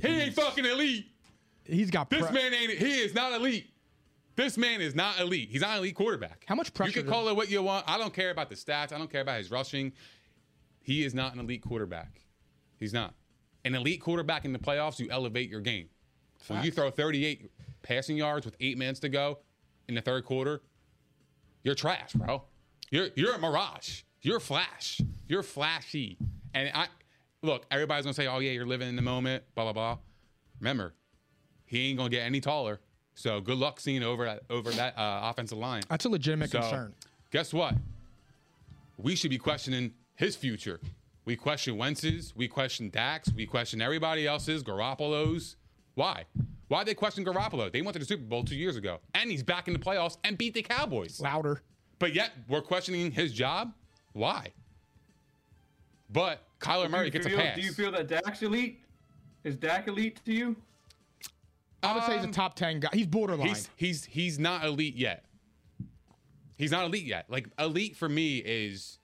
[0.01, 1.07] He ain't fucking elite.
[1.65, 2.73] He's got This pre- man ain't.
[2.73, 3.71] He is not elite.
[4.37, 5.49] This man is not elite.
[5.51, 6.45] He's not an elite quarterback.
[6.47, 7.85] How much pressure You can call it what you want.
[7.89, 8.93] I don't care about the stats.
[8.93, 9.93] I don't care about his rushing.
[10.81, 12.21] He is not an elite quarterback.
[12.79, 13.15] He's not.
[13.65, 15.89] An elite quarterback in the playoffs, you elevate your game.
[16.47, 17.51] When you throw 38
[17.83, 19.41] passing yards with eight minutes to go
[19.89, 20.63] in the third quarter,
[21.65, 22.45] you're trash, bro.
[22.91, 24.03] You're you're a mirage.
[24.23, 25.01] You're flash.
[25.27, 26.17] You're flashy.
[26.55, 26.87] And I
[27.43, 29.99] look, everybody's gonna say, "Oh yeah, you're living in the moment." Blah blah blah.
[30.61, 30.95] Remember,
[31.67, 32.81] he ain't gonna get any taller.
[33.15, 35.83] So good luck seeing over that over that uh, offensive line.
[35.89, 36.95] That's a legitimate So, concern.
[37.31, 37.75] Guess what?
[38.97, 40.81] We should be questioning his future.
[41.25, 42.35] We question Wentz's.
[42.35, 43.33] We question Dak's.
[43.35, 45.57] We question everybody else's, Garoppolo's.
[45.95, 46.25] Why?
[46.69, 47.71] Why they question Garoppolo?
[47.73, 50.17] They went to the Super Bowl two years ago, and he's back in the playoffs
[50.25, 51.21] and beat the Cowboys.
[51.21, 51.63] Louder.
[51.99, 53.73] But yet we're questioning his job.
[54.13, 54.53] Why?
[56.11, 57.55] But Kyler Murray do, you gets a feel, pass.
[57.57, 58.81] do you feel that Dak's elite?
[59.45, 60.57] Is Dak elite to you?
[61.83, 62.89] I would say he's a Um, top ten guy.
[62.93, 63.49] He's borderline.
[63.49, 65.25] He's he's he's not elite yet.
[66.57, 67.27] He's not elite yet.
[67.29, 68.99] Like elite for me is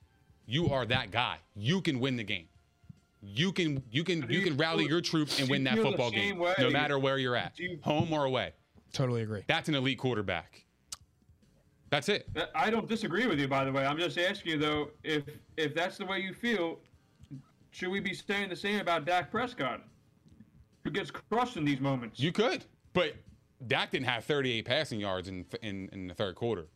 [0.45, 1.37] you are that guy.
[1.55, 2.47] You can win the game.
[3.21, 6.37] You can you can you you can rally your troops and win that football game,
[6.37, 6.53] way?
[6.59, 8.51] no matter where you're at, you- home or away.
[8.93, 9.43] totally agree.
[9.47, 10.65] That's an elite quarterback.
[11.89, 12.27] That's it.
[12.53, 13.85] I don't disagree with you, by the way.
[13.85, 15.23] I'm just asking you though, if
[15.55, 16.79] if that's the way you feel,
[17.75, 19.81] should we be saying the same about Dak Prescott,
[20.85, 22.17] who gets crushed in these moments?
[22.17, 23.15] You could, but
[23.67, 26.67] Dak didn't have 38 passing yards in in, in the third quarter.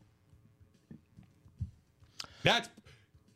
[2.42, 2.68] That's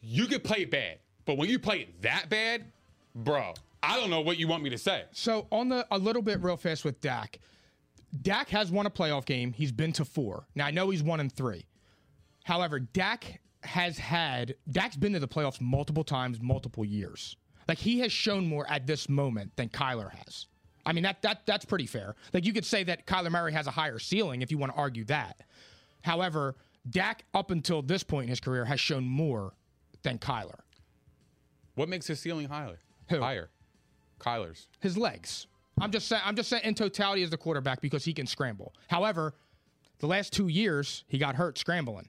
[0.02, 2.66] you could play bad, but when you play it that bad,
[3.14, 5.04] bro, I don't know what you want me to say.
[5.12, 7.38] So on the a little bit real fast with Dak.
[8.20, 9.54] Dak has won a playoff game.
[9.54, 10.46] He's been to four.
[10.54, 11.64] Now I know he's one and three.
[12.44, 17.36] However, Dak has had Dak's been to the playoffs multiple times, multiple years.
[17.68, 20.46] Like he has shown more at this moment than Kyler has.
[20.86, 22.14] I mean that that that's pretty fair.
[22.32, 24.78] Like you could say that Kyler Murray has a higher ceiling if you want to
[24.78, 25.40] argue that.
[26.02, 26.56] However,
[26.88, 29.54] Dak up until this point in his career has shown more
[30.02, 30.60] than Kyler.
[31.76, 32.78] What makes his ceiling higher?
[33.08, 33.20] Who?
[33.20, 33.48] Higher.
[34.20, 34.68] Kyler's.
[34.80, 35.46] his legs.
[35.80, 36.22] I'm just saying.
[36.24, 38.72] I'm just saying in totality as the quarterback because he can scramble.
[38.88, 39.34] However,
[39.98, 42.08] the last two years he got hurt scrambling.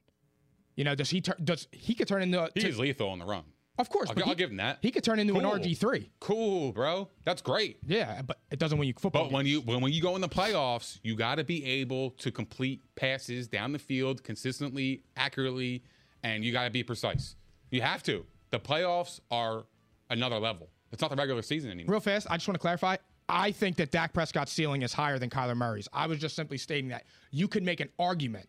[0.75, 2.49] You know, does he tur- does he could turn into?
[2.53, 3.43] He to- lethal on the run.
[3.77, 4.79] Of course, I'll, I'll he, give him that.
[4.81, 5.53] he could turn into Cool.
[5.53, 6.09] an RG three.
[6.19, 7.09] Cool, bro.
[7.25, 7.77] That's great.
[7.85, 9.25] Yeah, but it doesn't win you football.
[9.25, 12.11] But when you when, when you go in the playoffs, you got to be able
[12.11, 15.83] to complete passes down the field consistently, accurately,
[16.23, 17.35] and you got to be precise.
[17.71, 18.25] You have to.
[18.51, 19.65] The playoffs are
[20.09, 20.69] another level.
[20.91, 21.93] It's not the regular season anymore.
[21.93, 22.95] real fast, I just want to clarify.
[23.27, 25.87] I think that Dak Prescott's ceiling is higher than Kyler Murray's.
[25.91, 28.47] I was just simply stating that you could make an argument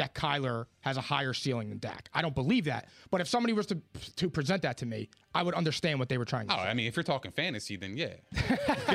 [0.00, 2.08] that Kyler has a higher ceiling than Dak.
[2.14, 3.78] I don't believe that, but if somebody was to
[4.16, 6.62] to present that to me, I would understand what they were trying to Oh, say.
[6.62, 8.14] I mean, if you're talking fantasy, then yeah,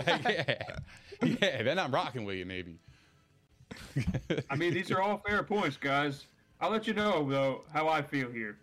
[0.08, 0.64] yeah,
[1.22, 1.64] yeah.
[1.64, 2.80] Then I'm rocking with you, maybe.
[4.50, 6.26] I mean, these are all fair points, guys.
[6.60, 8.58] I'll let you know though how I feel here.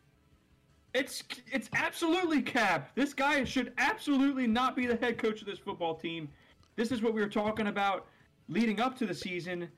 [0.95, 2.91] It's it's absolutely cap.
[2.97, 6.29] This guy should absolutely not be the head coach of this football team.
[6.75, 8.07] This is what we were talking about
[8.49, 9.69] leading up to the season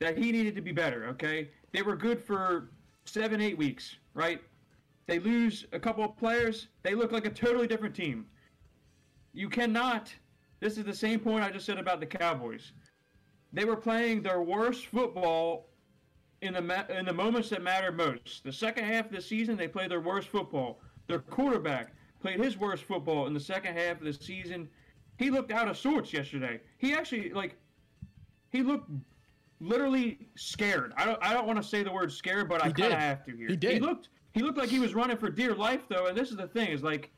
[0.00, 1.50] that he needed to be better, okay?
[1.72, 2.70] They were good for
[3.04, 4.40] 7 8 weeks, right?
[5.06, 8.26] They lose a couple of players, they look like a totally different team.
[9.32, 10.12] You cannot
[10.60, 12.72] This is the same point I just said about the Cowboys.
[13.52, 15.68] They were playing their worst football
[16.42, 18.42] in the ma- in the moments that matter most.
[18.44, 20.80] The second half of the season, they played their worst football.
[21.06, 24.68] Their quarterback played his worst football in the second half of the season.
[25.16, 26.60] He looked out of sorts yesterday.
[26.78, 27.56] He actually like
[28.50, 28.90] he looked
[29.60, 30.92] literally scared.
[30.96, 33.24] I don't I don't want to say the word scared, but I kind of have
[33.26, 33.48] to here.
[33.48, 33.74] He did.
[33.74, 36.36] He looked he looked like he was running for dear life though, and this is
[36.36, 37.10] the thing is like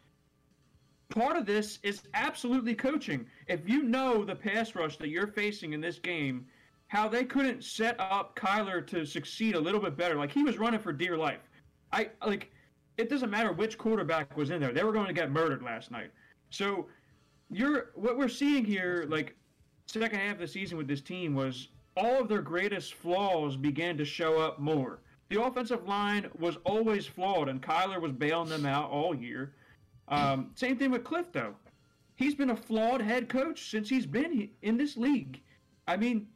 [1.11, 3.27] part of this is absolutely coaching.
[3.47, 6.47] If you know the pass rush that you're facing in this game,
[6.89, 10.15] how they couldn't set up Kyler to succeed a little bit better.
[10.15, 11.41] Like he was running for dear life.
[11.93, 12.51] I like
[12.97, 14.73] it doesn't matter which quarterback was in there.
[14.73, 16.11] They were going to get murdered last night.
[16.51, 16.87] So
[17.51, 19.37] you're what we're seeing here, like
[19.87, 21.69] second half of the season with this team was
[22.01, 25.01] all of their greatest flaws began to show up more.
[25.29, 29.55] The offensive line was always flawed, and Kyler was bailing them out all year.
[30.09, 31.55] Um, same thing with Cliff, though.
[32.17, 35.41] He's been a flawed head coach since he's been in this league.
[35.87, 36.27] I mean,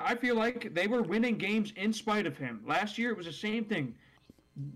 [0.00, 2.62] I feel like they were winning games in spite of him.
[2.66, 3.94] Last year, it was the same thing.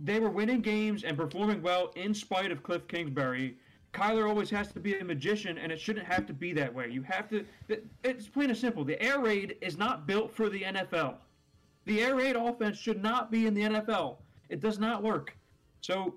[0.02, 3.58] They were winning games and performing well in spite of Cliff Kingsbury.
[3.94, 6.88] Kyler always has to be a magician, and it shouldn't have to be that way.
[6.90, 7.44] You have to.
[8.02, 8.84] It's plain and simple.
[8.84, 11.14] The air raid is not built for the NFL.
[11.86, 14.16] The air raid offense should not be in the NFL.
[14.48, 15.36] It does not work.
[15.80, 16.14] So,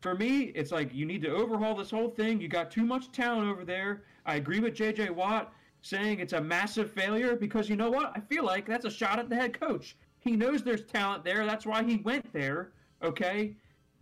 [0.00, 2.40] for me, it's like you need to overhaul this whole thing.
[2.40, 4.02] You got too much talent over there.
[4.26, 8.12] I agree with JJ Watt saying it's a massive failure because you know what?
[8.14, 9.96] I feel like that's a shot at the head coach.
[10.18, 11.46] He knows there's talent there.
[11.46, 12.72] That's why he went there.
[13.02, 13.54] Okay?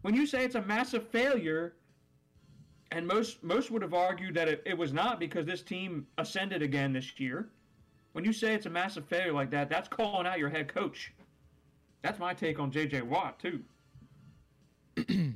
[0.03, 1.75] When you say it's a massive failure,
[2.90, 6.62] and most most would have argued that it, it was not because this team ascended
[6.62, 7.48] again this year.
[8.12, 11.12] When you say it's a massive failure like that, that's calling out your head coach.
[12.03, 13.62] That's my take on JJ Watt too.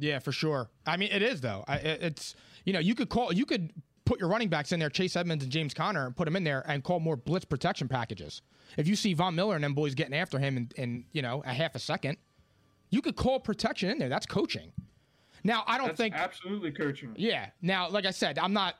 [0.00, 0.70] Yeah, for sure.
[0.86, 1.64] I mean, it is though.
[1.66, 3.72] I, it- it's you know you could call you could
[4.04, 6.44] put your running backs in there, Chase Edmonds and James Conner, and put them in
[6.44, 8.40] there and call more blitz protection packages.
[8.76, 11.42] If you see Von Miller and them boys getting after him in, in you know
[11.44, 12.16] a half a second,
[12.90, 14.08] you could call protection in there.
[14.08, 14.70] That's coaching.
[15.44, 16.14] Now I don't That's think.
[16.14, 17.14] absolutely coaching.
[17.16, 17.50] Yeah.
[17.62, 18.76] Now, like I said, I'm not.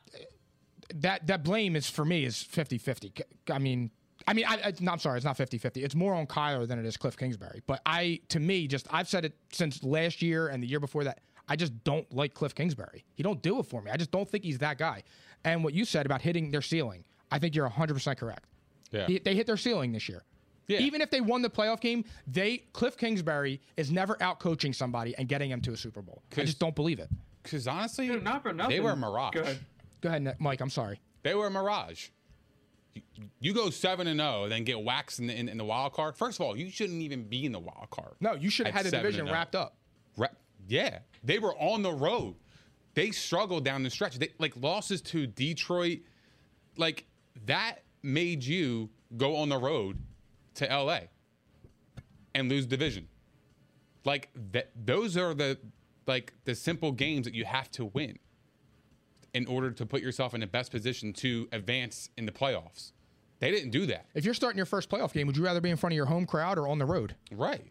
[0.94, 3.20] That that blame is for me is 50-50.
[3.50, 3.90] I mean,
[4.26, 5.84] I mean, I, I, no, I'm sorry, it's not 50-50.
[5.84, 7.62] It's more on Kyler than it is Cliff Kingsbury.
[7.66, 11.04] But I, to me, just I've said it since last year and the year before
[11.04, 11.20] that.
[11.50, 13.04] I just don't like Cliff Kingsbury.
[13.14, 13.90] He don't do it for me.
[13.90, 15.02] I just don't think he's that guy.
[15.44, 18.44] And what you said about hitting their ceiling, I think you're 100 percent correct.
[18.90, 19.06] Yeah.
[19.06, 20.24] He- they hit their ceiling this year.
[20.68, 20.80] Yeah.
[20.80, 25.16] Even if they won the playoff game, they Cliff Kingsbury is never out coaching somebody
[25.16, 26.22] and getting him to a Super Bowl.
[26.36, 27.08] I just don't believe it.
[27.42, 28.76] Because honestly, Dude, not for nothing.
[28.76, 29.32] they were a mirage.
[29.32, 29.58] Go ahead.
[30.02, 30.60] Go ahead, Mike.
[30.60, 31.00] I'm sorry.
[31.22, 32.08] They were a mirage.
[32.94, 33.02] You,
[33.40, 36.16] you go seven and zero, then get waxed in the, in, in the wild card.
[36.16, 38.14] First of all, you shouldn't even be in the wild card.
[38.20, 39.32] No, you should have had the division oh.
[39.32, 39.76] wrapped up.
[40.18, 40.28] Ra-
[40.68, 42.36] yeah, they were on the road.
[42.92, 44.18] They struggled down the stretch.
[44.18, 46.00] They, like losses to Detroit,
[46.76, 47.06] like
[47.46, 49.98] that made you go on the road
[50.58, 51.00] to LA
[52.34, 53.08] and lose division.
[54.04, 55.58] Like that, those are the
[56.06, 58.18] like the simple games that you have to win
[59.34, 62.92] in order to put yourself in the best position to advance in the playoffs.
[63.40, 64.06] They didn't do that.
[64.14, 66.06] If you're starting your first playoff game, would you rather be in front of your
[66.06, 67.14] home crowd or on the road?
[67.30, 67.70] Right.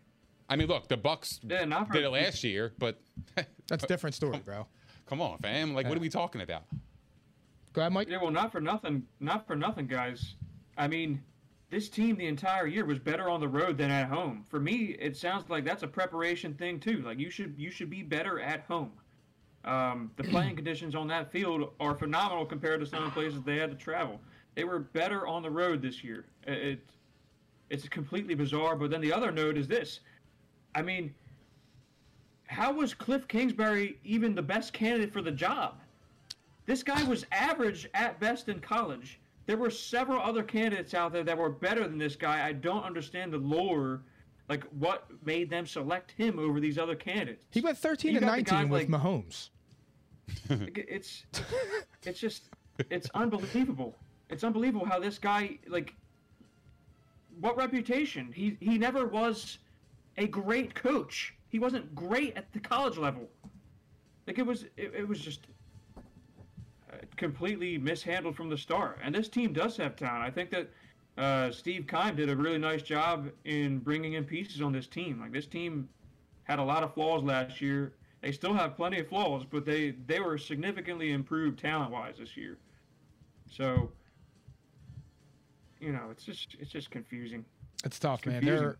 [0.49, 3.01] I mean, look, the Bucs Yeah, did it last year, but
[3.67, 4.65] That's a different story, bro.
[5.07, 5.73] come on, fam.
[5.73, 6.63] Like, what are we talking about?
[7.73, 8.07] Go ahead, Mike.
[8.09, 9.03] Yeah, well, not for nothing.
[9.19, 10.35] Not for nothing, guys.
[10.77, 11.21] I mean,
[11.69, 14.45] this team the entire year was better on the road than at home.
[14.49, 17.01] For me, it sounds like that's a preparation thing too.
[17.05, 18.91] Like you should you should be better at home.
[19.65, 23.41] Um, the playing conditions on that field are phenomenal compared to some of the places
[23.43, 24.19] they had to travel.
[24.55, 26.25] They were better on the road this year.
[26.45, 26.79] It, it
[27.69, 28.75] it's completely bizarre.
[28.77, 29.99] But then the other note is this.
[30.73, 31.13] I mean,
[32.45, 35.75] how was Cliff Kingsbury even the best candidate for the job?
[36.65, 39.19] This guy was average at best in college.
[39.47, 42.45] There were several other candidates out there that were better than this guy.
[42.45, 44.01] I don't understand the lore,
[44.49, 47.45] like what made them select him over these other candidates.
[47.51, 49.49] He went 13 You and 19 guys with like- Mahomes.
[50.49, 51.23] It's
[52.03, 52.49] it's just
[52.89, 53.95] it's unbelievable.
[54.29, 55.95] It's unbelievable how this guy like
[57.39, 58.33] what reputation?
[58.33, 59.59] He he never was
[60.17, 61.33] a great coach.
[61.47, 63.29] He wasn't great at the college level.
[64.27, 65.47] Like it was it, it was just
[67.15, 68.99] completely mishandled from the start.
[69.03, 70.23] And this team does have talent.
[70.23, 70.69] I think that
[71.17, 75.19] uh, Steve Keim did a really nice job in bringing in pieces on this team.
[75.19, 75.89] Like this team
[76.43, 77.93] had a lot of flaws last year.
[78.21, 82.35] They still have plenty of flaws, but they they were significantly improved talent wise this
[82.35, 82.57] year.
[83.49, 83.91] So,
[85.79, 87.45] you know, it's just it's just confusing.
[87.83, 88.39] It's tough, man.
[88.39, 88.65] confusing.
[88.65, 88.77] They're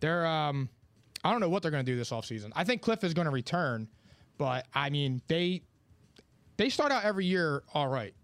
[0.00, 0.68] they're um
[1.24, 2.52] I don't know what they're going to do this offseason.
[2.54, 3.88] I think Cliff is going to return,
[4.38, 5.62] but I mean, they
[6.56, 8.14] they start out every year all right.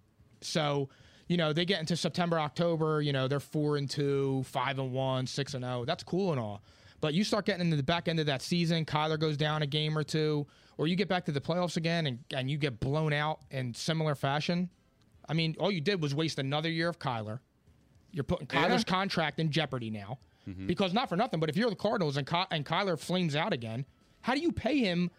[0.40, 0.88] So,
[1.28, 4.92] you know, they get into September, October, you know, they're 4 and 2, 5 and
[4.92, 5.84] 1, 6 and 0.
[5.84, 6.62] That's cool and all.
[7.00, 9.66] But you start getting into the back end of that season, Kyler goes down a
[9.66, 10.46] game or two,
[10.78, 13.74] or you get back to the playoffs again and, and you get blown out in
[13.74, 14.70] similar fashion.
[15.28, 17.40] I mean, all you did was waste another year of Kyler.
[18.12, 20.18] You're putting Kyler's contract in jeopardy now.
[20.48, 20.66] Mm-hmm.
[20.66, 23.52] Because not for nothing, but if you're the Cardinals and, Ky- and Kyler flames out
[23.52, 23.84] again,
[24.20, 25.10] how do you pay him?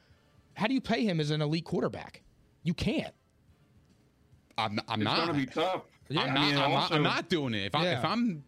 [0.56, 2.24] How do you pay him as an elite quarterback?
[2.64, 3.14] You can't.
[4.58, 5.16] I'm, I'm It's not.
[5.28, 5.82] going to be tough.
[6.12, 7.66] I'm, I not, mean, I'm, not, I'm not doing it.
[7.66, 8.00] If, I, Yeah.
[8.00, 8.44] if I'm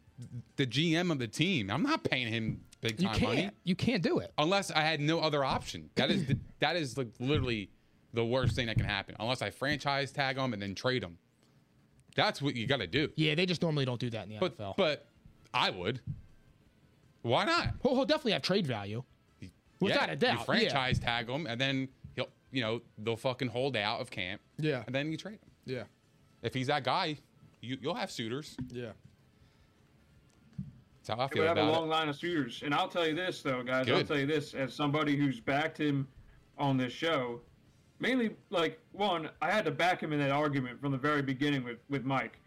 [0.56, 3.36] the GM of the team, I'm not paying him big You time can't.
[3.36, 4.32] money You can't do it.
[4.38, 5.90] unless I had no other option.
[5.96, 7.70] That is the, that is like literally
[8.14, 9.16] the worst thing that can happen.
[9.20, 11.18] Unless I franchise tag him and then trade him.
[12.16, 13.10] That's what you got to do.
[13.16, 14.78] Yeah, they just normally don't do that in the But NFL.
[14.78, 15.08] but
[15.54, 16.00] I would.
[17.24, 17.70] Why not?
[17.82, 19.04] he'll, he'll definitely have trade value.
[19.82, 20.44] Without Yeah, a doubt, You yeah.
[20.46, 21.90] franchise tag him and then he'll
[22.56, 24.40] you know they'll fucking hold out of camp.
[24.58, 24.84] Yeah.
[24.88, 25.52] And then you trade him.
[25.66, 25.84] Yeah.
[26.42, 27.18] If he's that guy,
[27.62, 28.56] you, you'll have suitors.
[28.72, 28.92] Yeah.
[30.98, 31.92] That's how I He feel would have a long it.
[31.92, 32.62] line of suitors.
[32.64, 33.90] And I'll tell you this, though, guys.
[33.90, 36.08] I'll tell you this as somebody who's backed him
[36.58, 37.42] on this show.
[38.00, 41.64] Mainly, like, one, I had to back him in that argument from the very beginning
[41.64, 42.40] with, with Mike.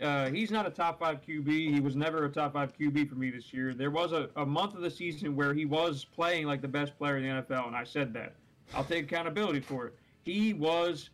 [0.00, 1.46] Uh, he's not a top five QB.
[1.72, 3.74] He was never a top five QB for me this year.
[3.74, 6.96] There was a, a month of the season where he was playing like the best
[6.98, 8.34] player in the NFL, and I said that.
[8.72, 9.94] I'll take accountability for it.
[10.22, 11.10] He was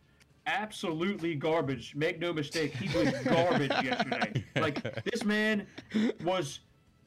[0.47, 1.95] absolutely garbage.
[1.95, 4.43] Make no mistake, he was garbage yesterday.
[4.55, 5.67] Like, this man
[6.23, 6.59] was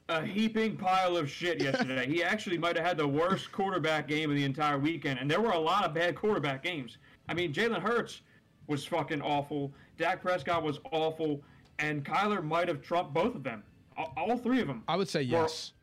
[0.09, 2.05] a heaping pile of shit yesterday.
[2.07, 5.41] He actually might have had the worst quarterback game of the entire weekend, and there
[5.41, 6.97] were a lot of bad quarterback games.
[7.27, 8.21] I mean, Jalen Hurts
[8.67, 9.73] was fucking awful.
[9.97, 11.41] Dak Prescott was awful,
[11.79, 13.63] and Kyler might have trumped both of them.
[13.97, 14.83] All, all three of them.
[14.87, 15.73] I would say were yes.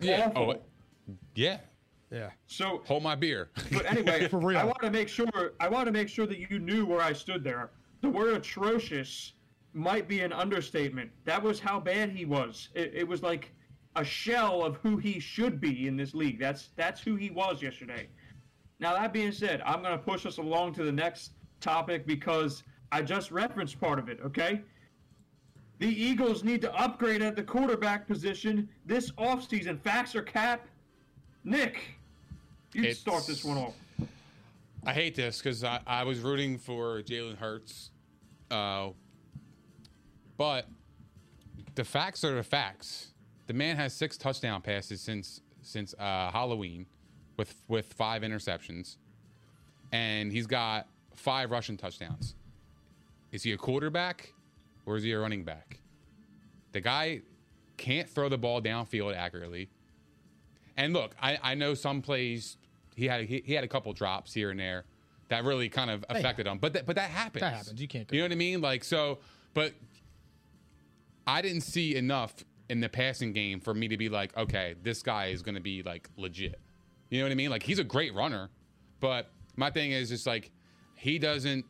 [0.00, 0.28] Yeah.
[0.34, 0.54] awful.
[0.56, 1.58] Oh, yeah.
[2.10, 2.30] Yeah.
[2.46, 3.50] So Hold my beer.
[3.72, 4.58] but anyway, For real.
[4.58, 7.12] I want to make sure I want to make sure that you knew where I
[7.12, 7.70] stood there.
[8.00, 9.34] The word atrocious
[9.72, 11.10] might be an understatement.
[11.24, 12.70] That was how bad he was.
[12.74, 13.52] It, it was like
[13.96, 16.40] a shell of who he should be in this league.
[16.40, 18.08] That's that's who he was yesterday.
[18.80, 22.62] Now that being said, I'm going to push us along to the next topic because
[22.90, 24.62] I just referenced part of it, okay?
[25.78, 29.80] The Eagles need to upgrade at the quarterback position this offseason.
[29.80, 30.66] Facts or cap?
[31.44, 31.99] Nick,
[32.72, 33.74] you It's- start this one off.
[34.84, 37.90] I hate this because I, I was rooting for Jalen Hurts,
[38.50, 38.90] uh,
[40.38, 40.66] but
[41.74, 43.08] the facts are the facts.
[43.46, 46.86] The man has six touchdown passes since since uh, Halloween,
[47.36, 48.96] with with five interceptions,
[49.92, 52.34] and he's got five rushing touchdowns.
[53.32, 54.32] Is he a quarterback
[54.86, 55.80] or is he a running back?
[56.72, 57.20] The guy
[57.76, 59.68] can't throw the ball downfield accurately.
[60.76, 62.56] And look, I, I know some plays
[63.00, 64.84] he had he, he had a couple drops here and there
[65.28, 66.58] that really kind of oh, affected him.
[66.58, 67.40] But that, but that happens.
[67.40, 67.80] That happens.
[67.80, 68.60] You can't You know what I mean?
[68.60, 69.18] Like so,
[69.54, 69.72] but
[71.26, 72.34] I didn't see enough
[72.68, 75.60] in the passing game for me to be like, okay, this guy is going to
[75.60, 76.60] be like legit.
[77.08, 77.50] You know what I mean?
[77.50, 78.50] Like he's a great runner,
[79.00, 80.50] but my thing is just like
[80.94, 81.64] he doesn't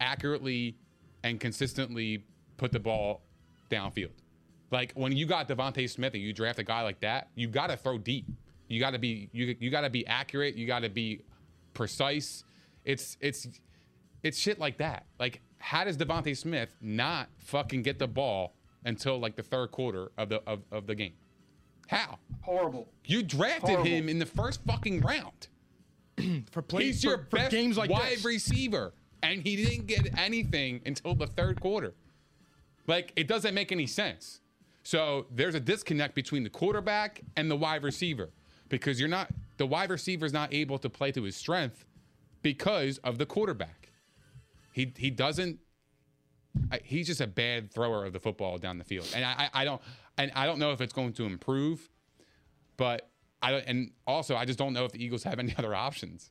[0.00, 0.76] accurately
[1.22, 2.24] and consistently
[2.56, 3.20] put the ball
[3.70, 4.10] downfield.
[4.70, 7.66] Like when you got DeVonta Smith and you draft a guy like that, you got
[7.66, 8.26] to throw deep.
[8.70, 10.54] You got to be you you got to be accurate.
[10.54, 11.22] You got to be
[11.74, 12.44] precise.
[12.84, 13.48] It's it's
[14.22, 15.06] it's shit like that.
[15.18, 18.54] Like how does DeVonta Smith not fucking get the ball
[18.84, 21.14] until like the third quarter of the of, of the game?
[21.88, 22.18] How?
[22.42, 22.86] Horrible.
[23.04, 23.84] You drafted Horrible.
[23.86, 25.48] him in the first fucking round.
[26.52, 28.24] For plays, He's for, your for best games like wide this.
[28.24, 28.92] receiver,
[29.24, 31.94] and he didn't get anything until the third quarter.
[32.86, 34.40] Like it doesn't make any sense.
[34.84, 38.30] So there's a disconnect between the quarterback and the wide receiver
[38.70, 39.28] because you're not
[39.58, 41.84] the wide receiver is not able to play to his strength
[42.40, 43.90] because of the quarterback.
[44.72, 45.58] He he doesn't.
[46.82, 49.80] He's just a bad thrower of the football down the field, and I, I don't
[50.18, 51.88] and I don't know if it's going to improve,
[52.76, 53.08] but
[53.42, 56.30] I don't- and also I just don't know if the Eagles have any other options.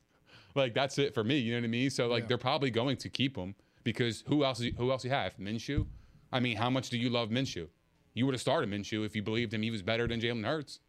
[0.54, 1.38] Like that's it for me.
[1.38, 1.90] You know what I mean?
[1.90, 4.60] So like they're probably going to keep him because who else?
[4.60, 5.36] Who else you have?
[5.38, 5.86] Minshew.
[6.32, 7.68] I mean, how much do you love Minshew?
[8.14, 9.62] You would have started Minshew if you believed him.
[9.62, 10.80] He was better than Jalen Hurts.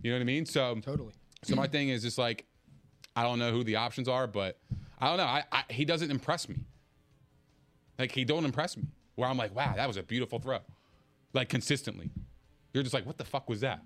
[0.00, 0.46] You know what I mean?
[0.46, 1.12] So Totally.
[1.44, 2.44] So my thing is just like
[3.14, 4.58] I don't know who the options are, but
[4.98, 5.24] I don't know.
[5.24, 6.56] I, I he doesn't impress me.
[7.98, 8.84] Like he don't impress me.
[9.16, 10.58] Where I'm like, wow, that was a beautiful throw.
[11.34, 12.10] like consistently.
[12.72, 13.82] You're just like, what the fuck was that?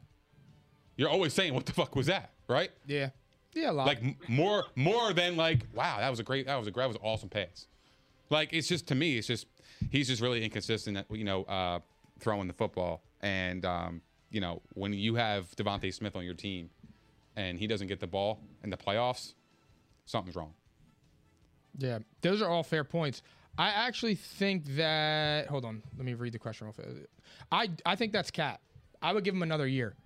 [0.96, 2.70] You're always saying, what the fuck was that, right?
[2.86, 3.10] Yeah.
[3.54, 3.86] Yeah, a lot.
[3.86, 6.84] Like m- more, more than like, wow, that was a great, that was a great,
[6.84, 7.66] that was an awesome pass.
[8.30, 9.46] Like it's just to me, it's just
[9.90, 10.96] he's just really inconsistent.
[10.96, 11.80] At, you know, uh,
[12.20, 14.02] throwing the football, and um,
[14.36, 16.68] you know when you have DeVonta Smith on your team,
[17.36, 19.32] and he doesn't get the ball in the playoffs,
[20.04, 20.52] something's wrong.
[21.78, 23.22] Yeah, those are all fair points.
[23.56, 25.46] I actually think that.
[25.46, 27.06] Hold on, let me read the question real fast.
[27.50, 28.60] I I think that's Cat.
[29.00, 29.96] I would give him another year.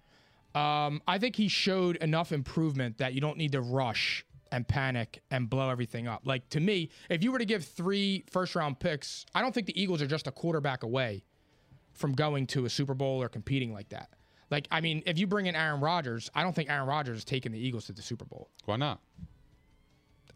[0.55, 5.23] Um, I think he showed enough improvement that you don't need to rush and panic
[5.33, 6.23] and blow everything up.
[6.25, 9.67] Like to me, if you were to give three first round picks, I don't think
[9.67, 11.25] the Eagles are just a quarterback away
[11.95, 14.11] from going to a Super Bowl or competing like that.
[14.51, 17.25] Like, I mean, if you bring in Aaron Rodgers, I don't think Aaron Rodgers is
[17.25, 18.51] taking the Eagles to the Super Bowl.
[18.65, 19.01] Why not?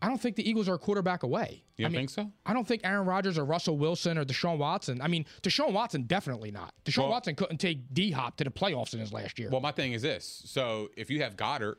[0.03, 1.63] I don't think the Eagles are a quarterback away.
[1.77, 2.31] You I don't mean, think so?
[2.45, 5.01] I don't think Aaron Rodgers or Russell Wilson or Deshaun Watson.
[5.01, 6.75] I mean, Deshaun Watson definitely not.
[6.85, 9.49] Deshaun Well- Watson couldn't take D Hop to the playoffs in his last year.
[9.51, 11.77] Well, my thing is this: so if you have Goedert,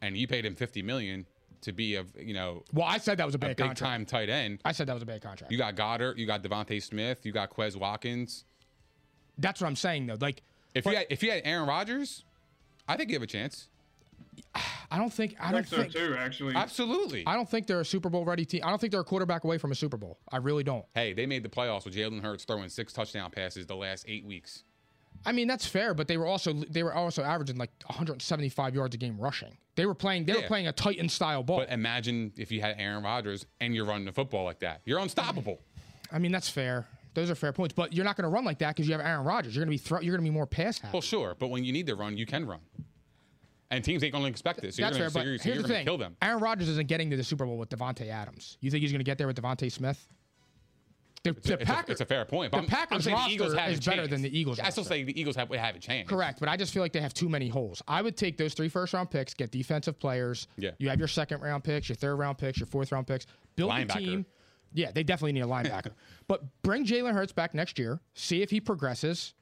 [0.00, 1.26] and you paid him fifty million
[1.60, 3.78] to be a you know Well, I said that was a a big contract.
[3.78, 5.52] time tight end, I said that was a bad contract.
[5.52, 8.44] you got Goedert, you got DeVonta Smith, you got Quez Watkins.
[9.36, 10.16] That's what I'm saying though.
[10.18, 10.42] Like,
[10.74, 12.24] If you had, if you had Aaron Rodgers,
[12.88, 13.68] I think you have a chance.
[14.90, 16.54] I don't think I I don't think so think too, actually.
[16.54, 17.24] Absolutely.
[17.26, 18.62] I don't think they're a Super Bowl ready team.
[18.64, 20.18] I don't think they're a quarterback away from a Super Bowl.
[20.30, 20.84] I really don't.
[20.94, 24.24] Hey, they made the playoffs with Jalen Hurts throwing six touchdown passes the last eight
[24.24, 24.64] weeks.
[25.24, 28.94] I mean, that's fair, but they were also they were also averaging like 175 yards
[28.94, 29.56] a game rushing.
[29.76, 31.58] They were playing they were playing a Titan style ball.
[31.58, 34.80] But imagine if you had Aaron Rodgers and you're running the football like that.
[34.84, 35.60] You're unstoppable.
[36.10, 36.86] I mean, that's fair.
[37.14, 39.04] Those are fair points, but you're not going to run like that because you have
[39.04, 39.54] Aaron Rodgers.
[39.54, 40.92] You're going to be throw, you're going to be more pass happy.
[40.92, 42.60] Well, sure, but when you need to run, you can run.
[43.72, 45.44] And teams ain't going to expect it, so That's you're fair, going but to so
[45.44, 46.16] here's you're the thing: kill them.
[46.22, 48.58] Aaron Rodgers isn't getting to the Super Bowl with Davante Adams.
[48.60, 50.08] You think he's going to get there with DeVonta Smith?
[51.22, 52.50] The, It's, the a, a, Packers, it's a fair point.
[52.50, 54.38] But the I'm, I'm Packers saying the roster Eagles have is a better than the
[54.38, 54.94] Eagles I still roster.
[54.94, 56.08] say the Eagles have, have a chance.
[56.08, 57.82] Correct, but I just feel like they have too many holes.
[57.86, 60.48] I would take those three first round picks, get defensive players.
[60.56, 60.70] Yeah.
[60.78, 63.26] You have your second round picks, your third round picks, your fourth round picks.
[63.54, 63.98] Build Linebacker.
[63.98, 64.26] team.
[64.72, 65.92] Yeah, they definitely need a linebacker.
[66.28, 68.00] but bring Jalen Hurts back next year.
[68.14, 69.34] See if he progresses.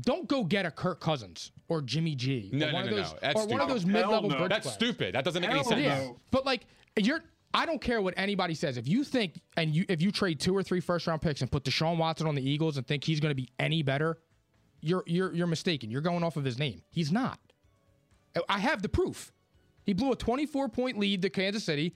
[0.00, 2.48] Don't go get a Kirk Cousins or Jimmy G.
[2.52, 3.18] No, or no, one no, of those, no.
[3.20, 3.74] That's or one of stupid.
[3.74, 4.48] those Hell mid-level no.
[4.48, 4.74] That's players.
[4.74, 5.14] stupid.
[5.14, 5.80] That doesn't make any Hell sense.
[5.82, 5.86] no.
[5.86, 7.20] Yeah, but like you're,
[7.52, 8.78] I don't care what anybody says.
[8.78, 11.50] If you think and you if you trade two or three first round picks and
[11.50, 14.18] put Deshaun Watson on the Eagles and think he's going to be any better,
[14.80, 15.90] you're you're you're mistaken.
[15.90, 16.82] You're going off of his name.
[16.90, 17.38] He's not.
[18.48, 19.32] I have the proof.
[19.84, 21.94] He blew a 24 point lead to Kansas City,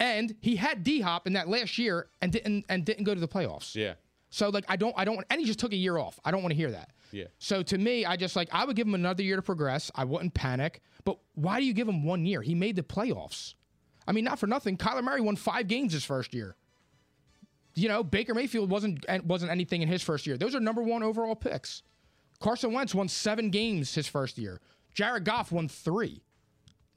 [0.00, 3.20] and he had D Hop in that last year and didn't and didn't go to
[3.20, 3.74] the playoffs.
[3.74, 3.94] Yeah.
[4.30, 6.18] So like I don't I don't and he just took a year off.
[6.24, 6.90] I don't want to hear that.
[7.12, 7.24] Yeah.
[7.38, 9.90] So to me, I just like I would give him another year to progress.
[9.94, 10.82] I wouldn't panic.
[11.04, 12.42] But why do you give him one year?
[12.42, 13.54] He made the playoffs.
[14.06, 14.76] I mean, not for nothing.
[14.76, 16.56] Kyler Murray won five games his first year.
[17.74, 20.36] You know, Baker Mayfield wasn't wasn't anything in his first year.
[20.36, 21.82] Those are number one overall picks.
[22.40, 24.60] Carson Wentz won seven games his first year.
[24.94, 26.22] Jared Goff won three.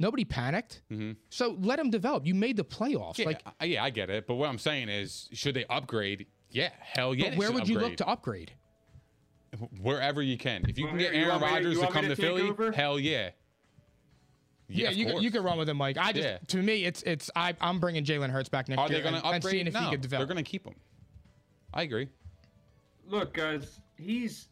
[0.01, 0.81] Nobody panicked.
[0.91, 1.11] Mm-hmm.
[1.29, 2.25] So let him develop.
[2.25, 3.19] You made the playoffs.
[3.19, 4.25] Yeah, Like, I- yeah, I get it.
[4.27, 6.25] But what I'm saying is, should they upgrade?
[6.49, 7.29] Yeah, hell yeah.
[7.29, 8.51] but where should would you look to upgrade?
[9.79, 10.65] Wherever you can.
[10.67, 12.41] If you Well, can get Aaron want me to- Rodgers to come to to Philly,
[12.49, 12.71] over?
[12.71, 13.29] hell yeah.
[14.69, 15.97] Yeah, of you can, you can run with him, Mike.
[15.97, 16.37] I just Yeah.
[16.47, 19.15] to me, it's it's I I'm bringing Jalen Hurts back next Are year they going
[19.15, 19.51] and, to and upgrade?
[19.51, 20.21] seeing if no, he could develop.
[20.27, 20.75] they're going to keep him.
[21.73, 22.07] I agree.
[23.05, 24.47] Look, guys, he's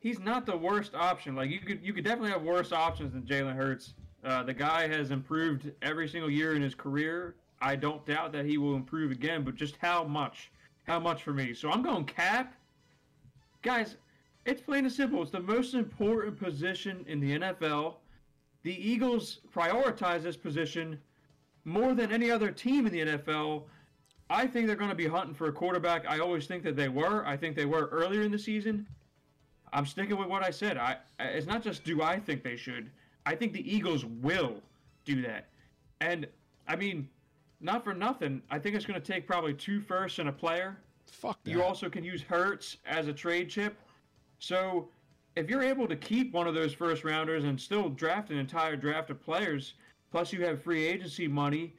[0.00, 1.36] he's not the worst option.
[1.36, 3.94] Like you could you could definitely have worse options than Jalen Hurts.
[4.24, 7.34] Uh, the guy has improved every single year in his career.
[7.62, 10.50] I don't doubt that he will improve again, but just how much?
[10.86, 11.54] How much for me?
[11.54, 12.54] So I'm going cap.
[13.62, 13.96] Guys,
[14.44, 15.22] it's plain and simple.
[15.22, 17.94] It's the most important position in the NFL.
[18.62, 20.98] The Eagles prioritize this position
[21.64, 23.64] more than any other team in the NFL.
[24.28, 26.04] I think they're going to be hunting for a quarterback.
[26.08, 27.26] I always think that they were.
[27.26, 28.86] I think they were earlier in the season.
[29.72, 30.76] I'm sticking with what I said.
[30.76, 32.90] I it's not just do I think they should.
[33.26, 34.62] I think the Eagles will
[35.04, 35.48] do that.
[36.00, 36.26] And
[36.68, 37.08] I mean,
[37.60, 38.42] not for nothing.
[38.50, 40.78] I think it's going to take probably two firsts and a player.
[41.06, 41.50] Fuck that.
[41.50, 43.76] You also can use Hurts as a trade chip.
[44.38, 44.88] So
[45.36, 48.76] if you're able to keep one of those first rounders and still draft an entire
[48.76, 49.74] draft of players,
[50.10, 51.74] plus you have free agency money,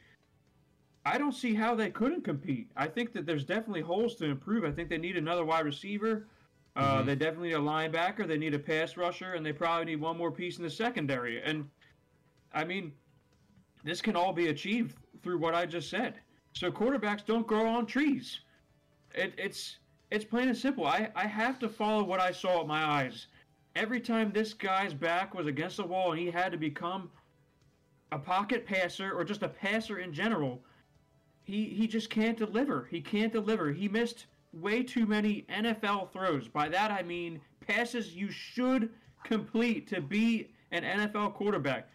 [1.05, 2.69] I don't see how they couldn't compete.
[2.77, 4.63] I think that there's definitely holes to improve.
[4.63, 6.27] I think they need another wide receiver.
[6.75, 8.27] Uh, They definitely need a linebacker.
[8.27, 11.41] They need a pass rusher, and they probably need one more piece in the secondary.
[11.41, 11.69] And
[12.53, 12.93] I mean,
[13.83, 16.15] this can all be achieved through what I just said.
[16.53, 18.41] So quarterbacks don't grow on trees.
[19.13, 19.77] It, it's
[20.09, 20.85] it's plain and simple.
[20.85, 23.27] I, I have to follow what I saw with my eyes.
[23.75, 27.09] Every time this guy's back was against the wall and he had to become
[28.11, 30.61] a pocket passer or just a passer in general,
[31.43, 32.87] he he just can't deliver.
[32.91, 33.71] He can't deliver.
[33.71, 36.47] He missed way too many NFL throws.
[36.47, 38.89] By that I mean passes you should
[39.23, 41.87] complete to be an NFL quarterback.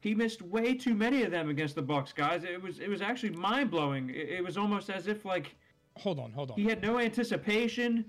[0.00, 2.44] He missed way too many of them against the Bucs, guys.
[2.44, 4.10] It was it was actually mind blowing.
[4.10, 5.54] It, it was almost as if like
[5.98, 6.56] Hold on, hold on.
[6.58, 8.04] he had no anticipation,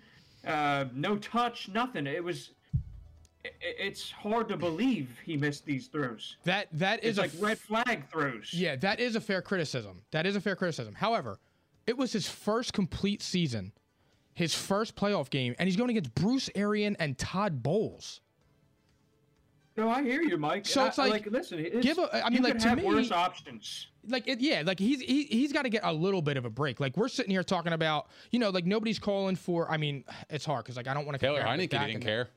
[0.45, 2.05] uh, no touch, nothing.
[2.05, 2.51] It was.
[3.61, 6.35] It's hard to believe he missed these throws.
[6.43, 8.53] That that is It's a like red flag throws.
[8.53, 10.01] Yeah, that is a fair criticism.
[10.11, 10.93] That is a fair criticism.
[10.95, 11.39] However,
[11.88, 13.71] it was his first complete season,
[14.33, 18.21] his first playoff game, and he's going against Bruce Arians and Todd Bowles.
[19.77, 20.65] No, I hear you, Mike.
[20.65, 21.59] So it's like, listen.
[21.59, 23.88] It's, give a- I mean, like, could to have me- worse options.
[24.07, 26.49] Like, it, yeah, like he's he, he's got to get a little bit of a
[26.49, 26.79] break.
[26.79, 29.69] Like we're sitting here talking about, you know, like nobody's calling for.
[29.69, 31.25] I mean, it's hard because like I don't want to.
[31.25, 32.29] Taylor Heinicke didn't care.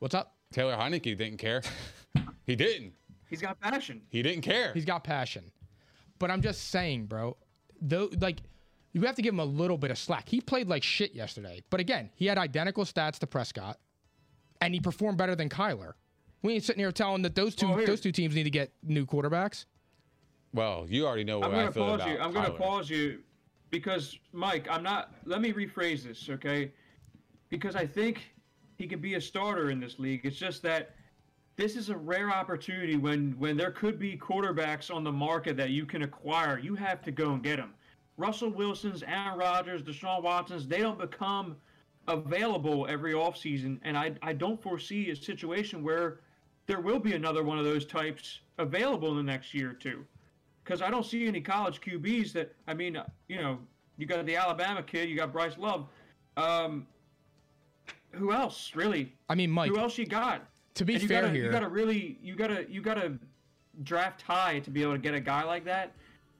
[0.00, 0.34] What's up?
[0.52, 1.62] Taylor Heinicke didn't care.
[2.46, 2.94] he didn't.
[3.28, 4.02] He's got passion.
[4.08, 4.72] He didn't care.
[4.74, 5.52] He's got passion.
[6.18, 7.36] But I'm just saying, bro,
[7.80, 8.38] though like
[8.92, 10.28] you have to give him a little bit of slack.
[10.28, 11.62] He played like shit yesterday.
[11.70, 13.78] But again, he had identical stats to Prescott
[14.60, 15.92] and he performed better than Kyler.
[16.42, 18.72] We ain't sitting here telling that those two Well, those two teams need to get
[18.82, 19.64] new quarterbacks.
[20.52, 22.18] well, you already know what I'm gonna feel pause about you.
[22.18, 23.20] I'm gonna pause you
[23.70, 25.14] because Mike, I'm not.
[25.24, 26.72] Let me rephrase this, okay?
[27.48, 28.32] Because I think
[28.76, 30.22] he can be a starter in this league.
[30.24, 30.96] It's just that
[31.56, 35.70] this is a rare opportunity when when there could be quarterbacks on the market that
[35.70, 36.58] you can acquire.
[36.58, 37.74] You have to go and get them.
[38.16, 41.56] Russell Wilson's, Aaron Rodgers, Deshaun Watson's, they don't become
[42.08, 43.78] available every offseason.
[43.82, 46.20] And I, I don't foresee a situation where
[46.66, 50.04] there will be another one of those types available in the next year or two
[50.64, 52.54] because I don't see any college QBs that.
[52.66, 53.58] I mean, uh, you know,
[53.96, 55.86] you got the Alabama kid, you got Bryce Love.
[56.36, 56.86] Um,
[58.12, 59.12] who else really?
[59.28, 60.42] I mean, Mike, Who else you got?
[60.74, 63.18] to be And fair gotta, here, you gotta really, you gotta, you gotta
[63.82, 65.92] draft high to be able to get a guy like that.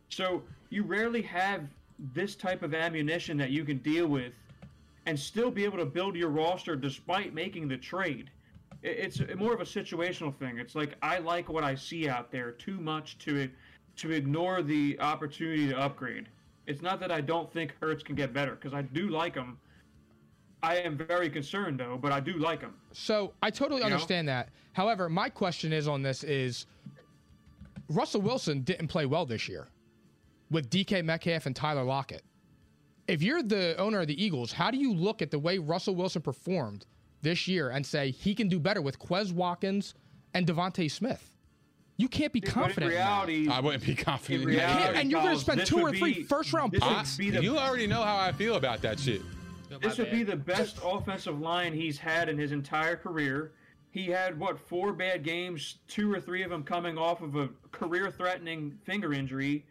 [0.08, 0.42] So
[0.72, 1.68] you rarely have
[2.14, 4.32] this type of ammunition that you can deal with,
[5.06, 8.30] and still be able to build your roster despite making the trade.
[8.82, 10.58] It's more of a situational thing.
[10.58, 13.48] It's like I like what I see out there too much to
[13.96, 16.28] to ignore the opportunity to upgrade.
[16.66, 19.58] It's not that I don't think Hurts can get better because I do like him.
[20.62, 22.74] I am very concerned though, but I do like him.
[22.92, 23.94] So I totally You know?
[23.94, 24.48] understand that.
[24.72, 26.66] However, my question is on this is
[27.88, 29.68] Russell Wilson didn't play well this year
[30.52, 32.22] with DK Metcalf and Tyler Lockett.
[33.08, 35.94] If you're the owner of the Eagles, how do you look at the way Russell
[35.96, 36.86] Wilson performed
[37.22, 39.94] this year and say he can do better with Quez Watkins
[40.34, 41.28] and DeVonta Smith?
[41.96, 42.92] You can't be But confident.
[42.92, 43.04] in that.
[43.04, 44.42] reality, I wouldn't be confident.
[44.44, 47.16] in in reality, and you're gonna spend two or three be- first-round this picks.
[47.16, 49.22] be the- you already know how I feel about that shit.
[49.80, 53.52] This would be the best offensive line he's had in his entire career.
[53.90, 57.48] He had what four bad games, two or three of them coming off of a
[57.72, 59.64] career-threatening finger injury.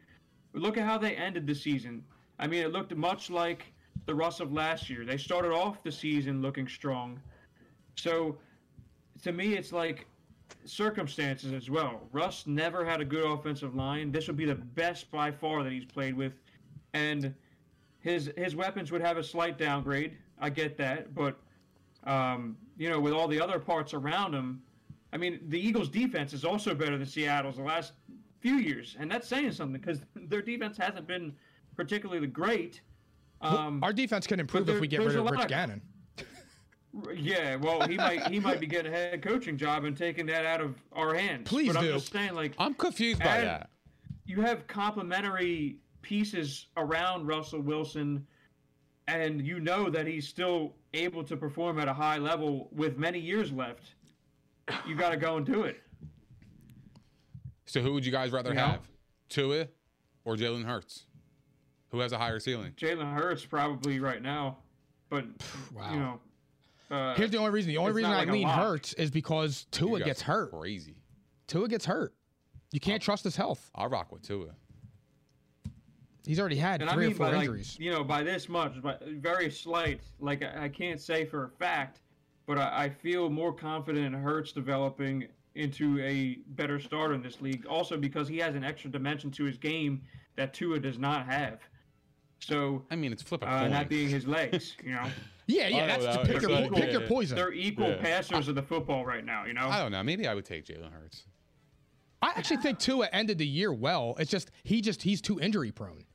[0.54, 2.04] Look at how they ended the season.
[2.39, 3.66] I mean, it looked much like
[4.06, 5.06] the Russ of last year.
[5.06, 7.20] They started off the season looking strong.
[7.95, 8.38] So,
[9.24, 10.08] to me, it's like
[10.66, 12.02] circumstances as well.
[12.12, 14.12] Russ never had a good offensive line.
[14.12, 16.34] This would be the best by far that he's played with,
[16.93, 17.34] and
[17.99, 20.18] his his weapons would have a slight downgrade.
[20.39, 21.39] I get that, but
[22.06, 24.62] um, you know, with all the other parts around him,
[25.14, 27.93] I mean, the Eagles' defense is also better than Seattle's the last
[28.42, 31.34] few years, and that's saying something because their defense hasn't been
[31.76, 32.82] particularly great.
[33.42, 35.82] Um, Our defense can improve there- if we get rid of Rich Gannon.
[37.16, 40.46] yeah, well, he might he might be getting a head coaching job and taking that
[40.46, 41.48] out of our hands.
[41.48, 41.94] Please but I'm do.
[41.94, 43.70] just saying, like, I'm confused by that.
[44.26, 48.26] you have complementary pieces around Russell Wilson,
[49.08, 53.20] and you know that he's still able to perform at a high level with many
[53.20, 53.94] years left.
[54.88, 55.82] You got to go and do it.
[57.72, 58.65] So who would you guys rather You know?
[58.65, 58.82] have,
[59.30, 59.65] Tua
[60.26, 61.05] or Jalen Hurts?
[61.91, 62.74] Who has a higher ceiling?
[62.76, 64.57] Jalen Hurts probably right now,
[65.09, 65.24] but
[65.74, 65.93] Wow.
[65.93, 66.19] you know,
[66.93, 67.69] uh, Here's the only reason.
[67.69, 68.45] The only reason not I lean.
[68.45, 70.51] Hurts is because Tua gets hurt.
[70.51, 70.97] Crazy.
[71.47, 72.13] Tua gets hurt.
[72.74, 73.72] You can't trust his health.
[73.74, 74.49] I'll rock with Tua.
[76.26, 77.78] He's already had and I three mean or four by like, injuries.
[77.80, 80.01] you know by this much, but very slight.
[80.19, 82.01] Like I, I can't say for a fact,
[82.45, 87.41] but I, I feel more confident in Hurts developing into a better starter in this
[87.41, 87.66] league.
[87.66, 90.02] Also because he has an extra dimension to his game
[90.36, 91.60] that Tua does not have.
[92.39, 93.72] So I mean, it's flip a uh, coin.
[93.72, 95.08] that being his legs, you know,
[95.47, 95.86] yeah, yeah.
[95.86, 97.08] That's know just pick your, like, pick your yeah.
[97.08, 97.36] poison.
[97.36, 97.97] they're equal Yeah.
[98.02, 99.45] passers of the football right now.
[99.45, 100.02] You know, I don't know.
[100.02, 101.26] Maybe I would take Jalen Hurts.
[102.22, 104.16] I actually think Tua ended the year well.
[104.20, 106.06] It's just he just he's too injury prone.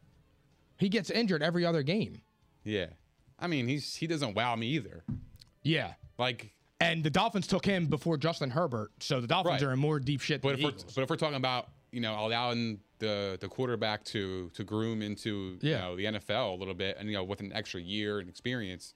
[0.79, 2.23] He gets injured every other game.
[2.65, 2.87] Yeah.
[3.39, 5.05] I mean, he's he doesn't wow me either.
[5.63, 5.95] Yeah.
[6.19, 9.69] Like, And the Dolphins took him before Justin Herbert, so the Dolphins Right.
[9.69, 11.69] are in more deep shit but than if the we're but if we're talking about
[11.91, 16.59] you know allowing the the quarterback to to groom into you know the NFL a
[16.59, 18.95] little bit and you know with an extra year and experience,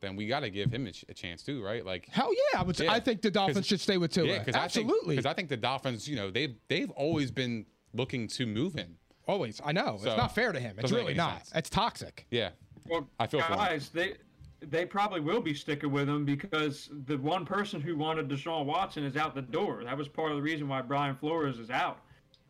[0.00, 1.84] then we got to give him a, ch- a chance too, right?
[1.84, 2.78] Like, Hell yeah, I would.
[2.80, 2.92] Yeah.
[2.92, 4.26] I think the Dolphins should stay with Tua.
[4.26, 5.16] yeah, because Absolutely.
[5.16, 8.96] because I think the Dolphins, you know, they they've always been looking to move him.
[9.26, 9.60] Always.
[9.62, 9.98] I know.
[10.00, 10.76] So, it's not fair to him.
[10.78, 11.38] It's really not.
[11.46, 11.52] sense.
[11.56, 12.26] It's toxic.
[12.30, 12.50] Yeah,
[12.88, 13.58] Well, I feel for him.
[13.58, 14.14] guys, they
[14.60, 19.04] they probably will be sticking with him because the one person who wanted Deshaun Watson
[19.04, 19.84] is out the door.
[19.84, 22.00] That was part of the reason why Brian Flores is out.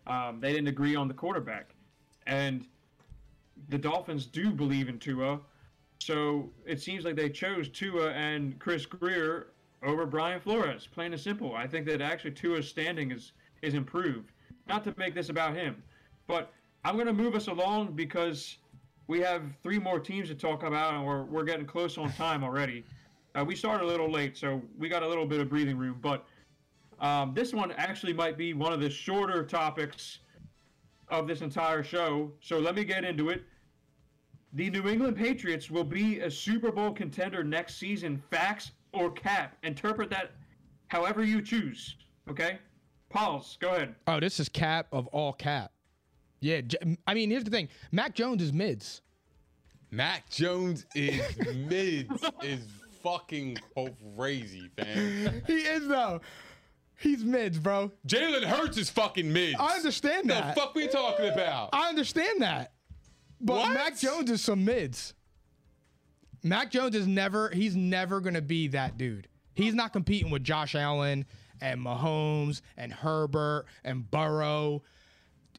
[0.06, 1.74] Um, they didn't agree on the quarterback,
[2.26, 2.64] and
[3.68, 5.40] the Dolphins do believe in Tua,
[5.98, 9.48] so it seems like they chose Tua and Chris Grier
[9.82, 10.88] over Brian Flores.
[10.90, 11.54] Plain and simple.
[11.54, 14.32] I think that actually Tua's standing is is improved.
[14.66, 15.82] Not to make this about him,
[16.26, 16.52] but
[16.84, 18.56] I'm going to move us along because
[19.08, 22.44] we have three more teams to talk about, and we're, we're getting close on time
[22.44, 22.84] already.
[23.34, 25.98] Uh, we started a little late, so we got a little bit of breathing room.
[26.00, 26.26] But
[27.00, 30.20] um, this one actually might be one of the shorter topics
[31.08, 32.30] of this entire show.
[32.40, 33.42] So let me get into it.
[34.52, 38.22] The New England Patriots will be a Super Bowl contender next season.
[38.30, 39.56] Facts or cap?
[39.62, 40.32] Interpret that
[40.88, 41.96] however you choose.
[42.30, 42.58] Okay?
[43.08, 43.56] Pause.
[43.60, 43.94] Go ahead.
[44.06, 45.72] Oh, this is cap of all cap.
[46.40, 46.60] Yeah,
[47.06, 47.68] I mean, here's the thing.
[47.90, 49.02] Mac Jones is mids.
[49.90, 51.20] Mac Jones is
[51.68, 52.60] mids is
[53.02, 53.58] fucking
[54.16, 55.42] crazy, fam.
[55.46, 56.20] He is though.
[57.00, 57.92] He's mids, bro.
[58.06, 59.56] Jalen Hurts is fucking mids.
[59.58, 60.54] I understand that.
[60.54, 61.70] The fuck we talking about?
[61.72, 62.72] I understand that.
[63.40, 63.74] But What?
[63.74, 65.14] Mac Jones is some mids.
[66.42, 69.28] Mac Jones is never he's never gonna be that dude.
[69.54, 71.24] He's not competing with Josh Allen
[71.60, 74.82] and Mahomes and Herbert and Burrow.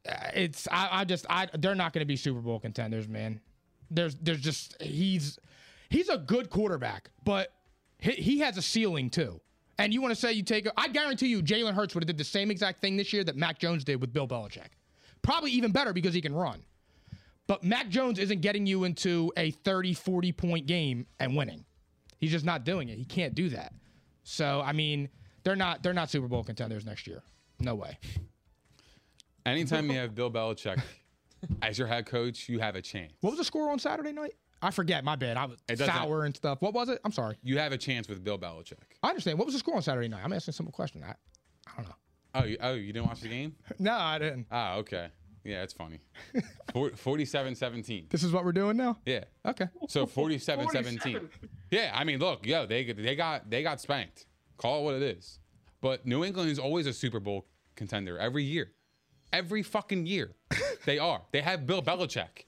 [0.08, 3.40] Uh, It's I, I just I they're not gonna be Super Bowl contenders, man.
[3.92, 5.40] There's there's just he's
[5.90, 7.54] he's a good quarterback, but
[8.00, 9.40] he, he has a ceiling too.
[9.78, 12.18] And you want to say you take I guarantee you Jalen Hurts would have did
[12.18, 14.70] the same exact thing this year that Mac Jones did with Bill Belichick.
[15.22, 16.64] Probably even better because he can run.
[17.48, 21.66] But Mac Jones isn't getting you into a 30, 40 point game and winning.
[22.20, 22.98] He's just not doing it.
[22.98, 23.74] He can't do that.
[24.24, 25.10] So I mean,
[25.44, 27.24] they're not they're not Super Bowl contenders next year.
[27.60, 27.98] No way.
[29.50, 30.82] Anytime you have Bill Belichick
[31.62, 33.14] as your head coach, you have a chance.
[33.22, 34.34] What was the score on Saturday night?
[34.62, 35.04] I forget.
[35.06, 35.38] My bad.
[35.38, 36.62] I was It doesn't- sour and stuff.
[36.62, 37.00] What was it?
[37.06, 37.38] I'm sorry.
[37.44, 38.74] You have a chance with Bill Belichick.
[39.02, 39.38] I understand.
[39.40, 40.22] What was the score on Saturday night?
[40.24, 41.04] I'm asking a simple question.
[41.04, 41.12] I,
[41.66, 41.96] I don't know.
[42.36, 43.56] Oh, you, oh, you didn't watch the game?
[43.80, 44.48] No, I didn't.
[44.52, 45.08] Ah, okay.
[45.46, 46.00] Yeah, it's funny.
[46.96, 48.08] 47 17.
[48.10, 48.98] This is what we're doing now.
[49.06, 49.24] Yeah.
[49.46, 49.68] Okay.
[49.88, 51.30] So 47 17.
[51.72, 54.26] Yeah, I mean, look, yo, they they got they got spanked.
[54.58, 55.40] Call it what it is.
[55.82, 58.74] But New England is always a Super Bowl contender every year.
[59.32, 60.32] Every fucking year.
[60.86, 61.22] they are.
[61.32, 62.46] They have Bill Belichick.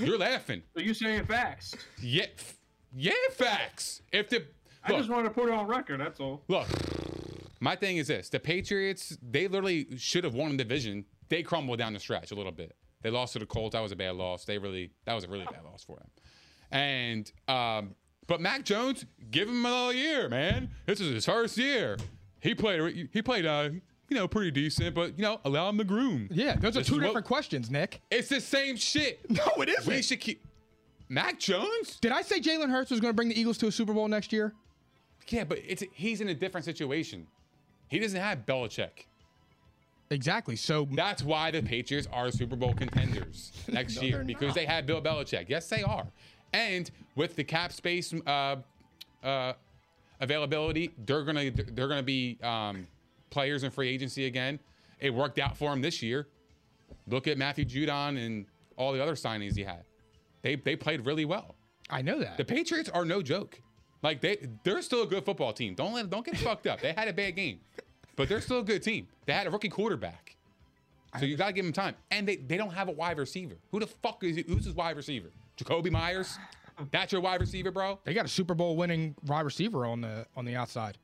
[0.00, 0.62] You're laughing.
[0.76, 1.74] So you saying facts?
[2.00, 2.26] Yeah.
[2.94, 4.02] Yeah, facts.
[4.12, 4.44] If the
[4.84, 6.00] I look, just want to put it on record.
[6.00, 6.42] That's all.
[6.48, 6.68] Look,
[7.60, 11.04] my thing is this: the Patriots, they literally should have won the division.
[11.28, 12.76] They crumbled down the stretch a little bit.
[13.02, 13.74] They lost to the Colts.
[13.74, 14.44] That was a bad loss.
[14.44, 16.08] They really, that was a really bad loss for them.
[16.70, 17.94] And, um,
[18.26, 20.70] but Mac Jones, give him another year, man.
[20.86, 21.98] This is his first year.
[22.40, 23.70] He played, he played, uh,
[24.08, 26.28] you know, pretty decent, but you know, allow him to groom.
[26.30, 28.00] Yeah, those are two is what- different questions, Nick.
[28.10, 29.20] It's the same shit.
[29.30, 29.86] No, it isn't.
[29.92, 30.44] We should keep
[31.08, 31.98] Mac Jones.
[32.00, 34.08] Did I say Jalen Hurts was going to bring the Eagles to a Super Bowl
[34.08, 34.54] next year?
[35.28, 37.26] Yeah, but it's he's in a different situation.
[37.88, 39.06] He doesn't have Belichick.
[40.10, 40.54] Exactly.
[40.56, 45.02] So That's why the Patriots are Super Bowl contenders next year because they have Bill
[45.02, 45.46] Belichick.
[45.48, 46.06] Yes, they are.
[46.52, 48.56] And with the cap space uh,
[49.24, 49.52] uh,
[50.20, 52.86] availability, they're gonna they're gonna be um,
[53.30, 54.58] players in free agency again.
[55.00, 56.28] It worked out for him this year.
[57.08, 58.46] Look at Matthew Judon and
[58.76, 59.84] all the other signings he had.
[60.42, 61.56] They they played really well.
[61.90, 62.36] I know that.
[62.36, 63.60] The Patriots are no joke.
[64.02, 65.74] Like they they're still a good football team.
[65.74, 66.80] Don't let don't get fucked up.
[66.80, 67.60] They had a bad game,
[68.14, 69.08] but they're still a good team.
[69.24, 70.36] They had a rookie quarterback,
[71.18, 71.94] so you gotta give them time.
[72.10, 73.56] And they, they don't have a wide receiver.
[73.72, 75.30] Who the fuck is who's his wide receiver?
[75.56, 76.38] Jakobi Meyers.
[76.90, 77.98] That's your wide receiver, bro.
[78.04, 80.98] they got a Super Bowl winning wide receiver on the on the outside.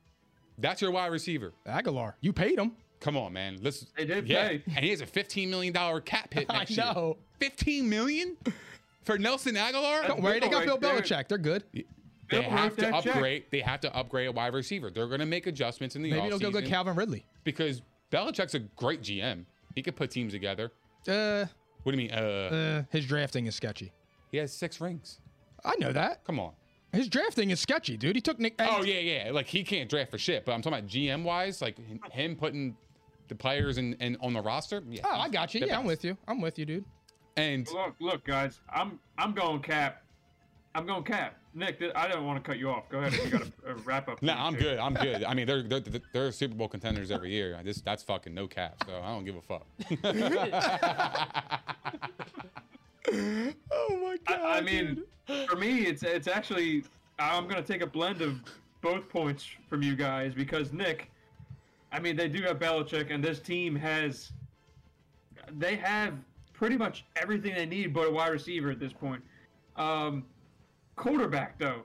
[0.57, 1.53] That's your wide receiver.
[1.67, 2.13] Agholor.
[2.21, 2.73] You paid him.
[2.99, 3.57] Come on, man.
[3.61, 3.85] Let's.
[3.97, 4.47] They did yeah.
[4.49, 4.63] pay.
[4.75, 6.85] and he has a fifteen million dollar cap hit I next year.
[6.85, 7.17] know.
[7.39, 8.37] Fifteen million
[9.03, 10.07] for Nelson Agholor.
[10.07, 11.01] Don't worry, they got Right Bill there.
[11.01, 11.27] Belichick.
[11.27, 11.63] They're good.
[11.73, 11.83] They
[12.29, 13.15] Bill have to that check.
[13.15, 13.43] upgrade.
[13.51, 14.89] They have to upgrade a wide receiver.
[14.89, 16.65] They're going to make adjustments in the Maybe they'll go get.
[16.65, 17.25] Calvin Ridley.
[17.43, 17.81] because
[18.11, 19.43] Belichick's a great GM.
[19.75, 20.71] He could put teams together.
[21.07, 21.45] Uh,
[21.83, 22.11] What do you mean?
[22.17, 23.91] Uh, uh, his drafting is sketchy.
[24.31, 25.19] he has six rings.
[25.65, 26.23] I know that.
[26.23, 26.53] Come on.
[26.93, 28.15] His drafting is sketchy, dude.
[28.15, 28.53] He took Nick.
[28.59, 29.31] Oh yeah, yeah.
[29.31, 30.45] Like he can't draft for shit.
[30.45, 32.77] But I'm talking about GM wise, like him- him putting
[33.29, 34.83] the players in, in on the roster.
[34.87, 35.59] Yeah, Oh, I got you.
[35.61, 36.15] the Yeah, I'm with you.
[36.27, 36.85] I'm with you, dude.
[37.35, 38.61] And Look, look, guys.
[38.71, 40.03] I'm I'm going cap.
[40.75, 41.37] I'm going cap.
[41.55, 42.89] Nick, I don't want to cut you off.
[42.89, 43.13] Go ahead.
[43.13, 44.21] You got a, a uh, wrap up.
[44.23, 44.61] no, please, I'm here.
[44.63, 44.79] good.
[44.79, 45.23] I'm good.
[45.23, 45.81] I mean, they're they're
[46.13, 47.55] they're Super Bowl contenders every year.
[47.59, 48.83] I just that's fucking no cap.
[48.87, 49.65] So I don't give a fuck.
[53.11, 54.39] Oh my god.
[54.41, 55.03] I, I mean,
[55.47, 56.83] for me, it's it's actually
[57.19, 58.39] I'm gonna take a blend of
[58.81, 61.09] both points from you guys because Nick,
[61.91, 64.31] I mean, they do have Belichick, and this team has,
[65.57, 66.13] they have
[66.53, 69.23] pretty much everything they need but a wide receiver at this point.
[69.77, 70.25] Um,
[70.95, 71.81] quarterback though,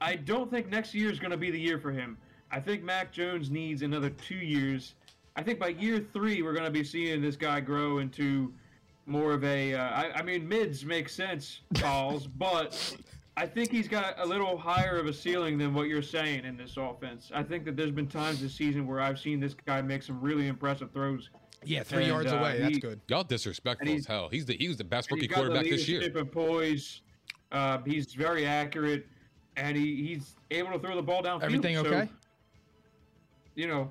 [0.00, 2.16] I don't think next year is going to be the year for him.
[2.50, 4.94] I think Mac Jones needs another two years.
[5.36, 8.52] I think by year three we're going to be seeing this guy grow into
[9.06, 9.74] more of a.
[9.74, 12.96] Uh, I, I mean, mids make sense, Pauls, but
[13.36, 16.56] I think he's got a little higher of a ceiling than what you're saying in
[16.56, 17.30] this offense.
[17.34, 20.20] I think that there's been times this season where I've seen this guy make some
[20.20, 21.30] really impressive throws.
[21.66, 22.58] Yeah, three And, yards uh, away.
[22.60, 23.00] That's he- good.
[23.08, 24.28] Y'all disrespectful as hell.
[24.30, 26.00] He's the he was the best And rookie he's got the quarterback this year.
[26.00, 27.00] leadership and poise.
[27.52, 29.06] Uh, he's very accurate,
[29.56, 31.42] and he, he's able to throw the ball downfield.
[31.44, 32.08] Everything so, okay?
[33.54, 33.90] you know,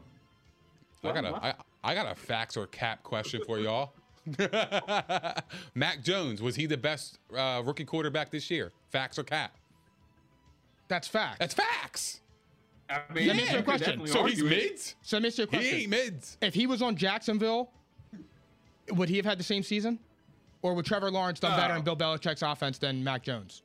[1.03, 1.43] I got a What?
[1.43, 1.53] I,
[1.83, 3.93] I got a fax or cap question for y'all.
[5.75, 8.71] Mac Jones was he the best uh, rookie quarterback this year?
[8.89, 9.55] Facts or cap?
[10.87, 11.39] That's fact.
[11.39, 12.21] That's facts.
[12.89, 14.07] I mean, Let me ask you a question.
[14.07, 14.49] So he's argue it.
[14.71, 14.95] mids.
[15.01, 15.75] so, let me ask you a He question.
[15.79, 16.37] ain't mids.
[16.41, 17.71] If he was on Jacksonville,
[18.91, 19.99] would he have had the same season?
[20.61, 21.79] Or would Trevor Lawrence done better No.
[21.79, 23.63] in Bill Belichick's offense than Mac Jones?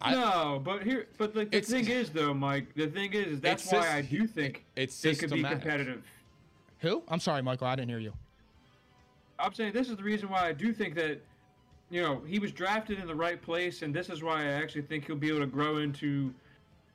[0.00, 2.74] I- no, but here, but the, the thing is, though, Mike.
[2.74, 6.02] The thing is, is that's why sys- I do think it's they could be competitive.
[6.78, 7.02] Who?
[7.08, 7.66] I'm sorry, Michael.
[7.66, 8.14] I didn't hear you.
[9.40, 11.20] I'm saying this is the reason why I do think that,
[11.90, 14.82] you know, he was drafted in the right place, and this is why I actually
[14.82, 16.32] think he'll be able to grow into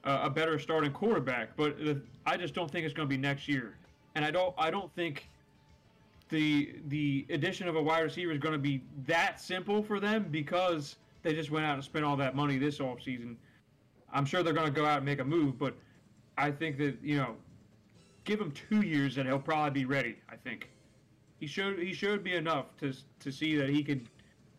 [0.04, 1.56] uh, a better starting quarterback.
[1.58, 1.78] But
[2.26, 3.76] I just don't think it's going to be next year,
[4.16, 5.30] and I don't, I don't think
[6.30, 10.28] the the addition of a wide receiver is going to be that simple for them
[10.32, 13.36] because they just went out and spent all that money this offseason.
[14.12, 15.76] I'm sure they're going to go out and make a move, but
[16.38, 17.36] I think that you know,
[18.24, 20.16] give him two years and he'll probably be ready.
[20.30, 20.70] I think
[21.40, 24.08] he showed he showed me enough to to see that he could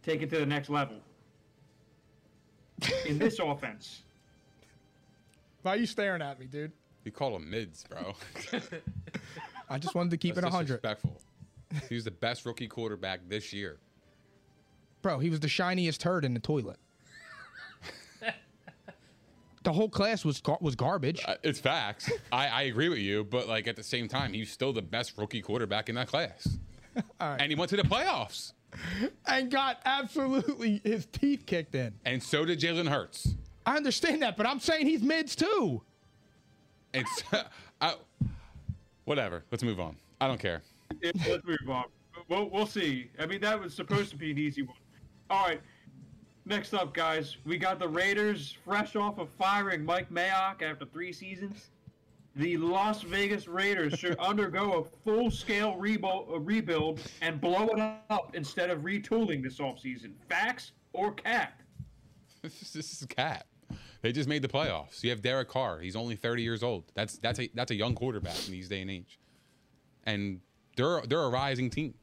[0.02, 0.96] take it to the next level
[3.06, 4.02] in this offense.
[5.62, 6.72] Why are you staring at me, dude?
[7.04, 8.14] You call him mids, bro.
[9.68, 10.74] I just wanted to keep That's it 100.
[10.74, 11.20] Respectful.
[11.88, 13.78] He was the best rookie quarterback this year.
[15.02, 16.78] Bro, he was the shiniest turd in the toilet.
[19.66, 21.20] The whole class was gar- was garbage.
[21.26, 22.08] Uh, It's facts.
[22.30, 25.18] I, I agree with you, but like at the same time, he's still the best
[25.18, 26.48] rookie quarterback in that class.
[27.20, 28.52] And he went to the playoffs.
[29.26, 31.92] and got absolutely his teeth kicked in.
[32.06, 33.34] And so did Jalen Hurts.
[33.66, 35.82] I understand that, but I'm saying he's mids too.
[36.94, 37.22] It's
[37.82, 37.96] I,
[39.04, 39.44] whatever.
[39.50, 39.96] Let's move on.
[40.22, 40.62] I don't care.
[41.02, 41.84] Yeah, let's move on.
[42.28, 43.10] We'll, we'll see.
[43.18, 44.76] I mean, that was supposed to be an easy one.
[45.28, 45.60] All right.
[46.48, 51.12] Next up, guys, we got the Raiders fresh off of firing Mike Mayock after three
[51.12, 51.70] seasons.
[52.36, 57.80] The Las Vegas Raiders should undergo a full-scale rebuild, uh, rebuild and blow it
[58.10, 60.12] up instead of retooling this offseason.
[60.28, 61.60] Facts or cap?
[62.42, 63.44] This is, this is cap.
[64.02, 65.02] They just made the playoffs.
[65.02, 65.80] You have Derek Carr.
[65.80, 66.84] He's only 30 years old.
[66.94, 69.18] That's that's a that's a young quarterback in these day and age.
[70.04, 70.40] And
[70.76, 71.94] they're they're a rising team.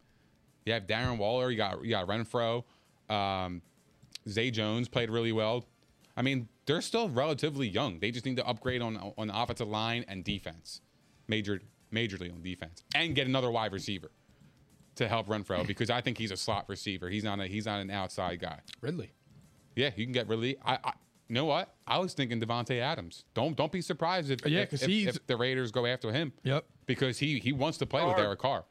[0.65, 1.49] You have Darren Waller.
[1.49, 2.65] You got you got Renfrow.
[3.09, 3.61] Um,
[4.27, 5.65] Zay Jones played really well.
[6.15, 7.99] I mean, they're still relatively young.
[7.99, 10.81] They just need to upgrade on on the offensive line and defense,
[11.27, 11.61] major
[11.91, 14.11] majorly on defense, and get another wide receiver
[14.95, 17.09] to help Renfrow because I think he's a slot receiver.
[17.09, 18.59] He's not a he's not an outside guy.
[18.81, 19.11] Ridley.
[19.75, 20.57] Yeah, you can get really.
[20.63, 20.93] I, I
[21.29, 21.73] you know what?
[21.87, 23.23] I was thinking Davante Adams.
[23.33, 26.11] Don't don't be surprised if Yeah, if- 'cause if, he's- if the Raiders go after
[26.11, 26.31] him.
[26.43, 26.65] Yep.
[26.85, 28.23] Because he he wants to play with Carr.
[28.23, 28.65] Derek Carr.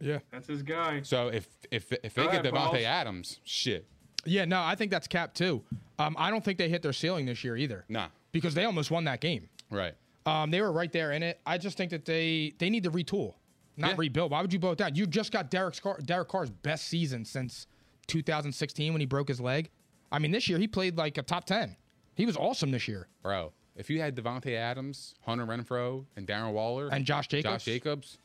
[0.00, 0.18] Yeah.
[0.30, 1.02] That's his guy.
[1.02, 3.86] So if if if they Go get ahead, Devonte Adams, shit,
[4.24, 5.62] Yeah, no, I think that's cap too.
[5.98, 7.84] Um, I don't think they hit their ceiling this year either.
[7.88, 9.48] nah, Because they almost won that game.
[9.70, 9.94] right?
[10.26, 11.40] Um, they were right there in it.
[11.46, 13.34] I just think that they they need to retool,
[13.76, 13.94] not Yeah.
[13.96, 14.30] rebuild.
[14.30, 14.94] Why would you blow it down?
[14.94, 17.66] You just got Derek Carr, Derek Carr's best season since
[18.08, 19.70] 2016 when he broke his leg.
[20.12, 21.76] I mean, this year he played like a top 10.
[22.14, 23.08] He was awesome this year.
[23.22, 27.64] Bro, if you had Davante Adams, Hunter Renfrow, and Darren Waller And Josh Jacobs?
[27.64, 28.18] Josh Jacobs,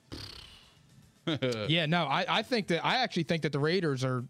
[1.69, 4.25] Yeah, no, I, I think that I actually think that the Raiders are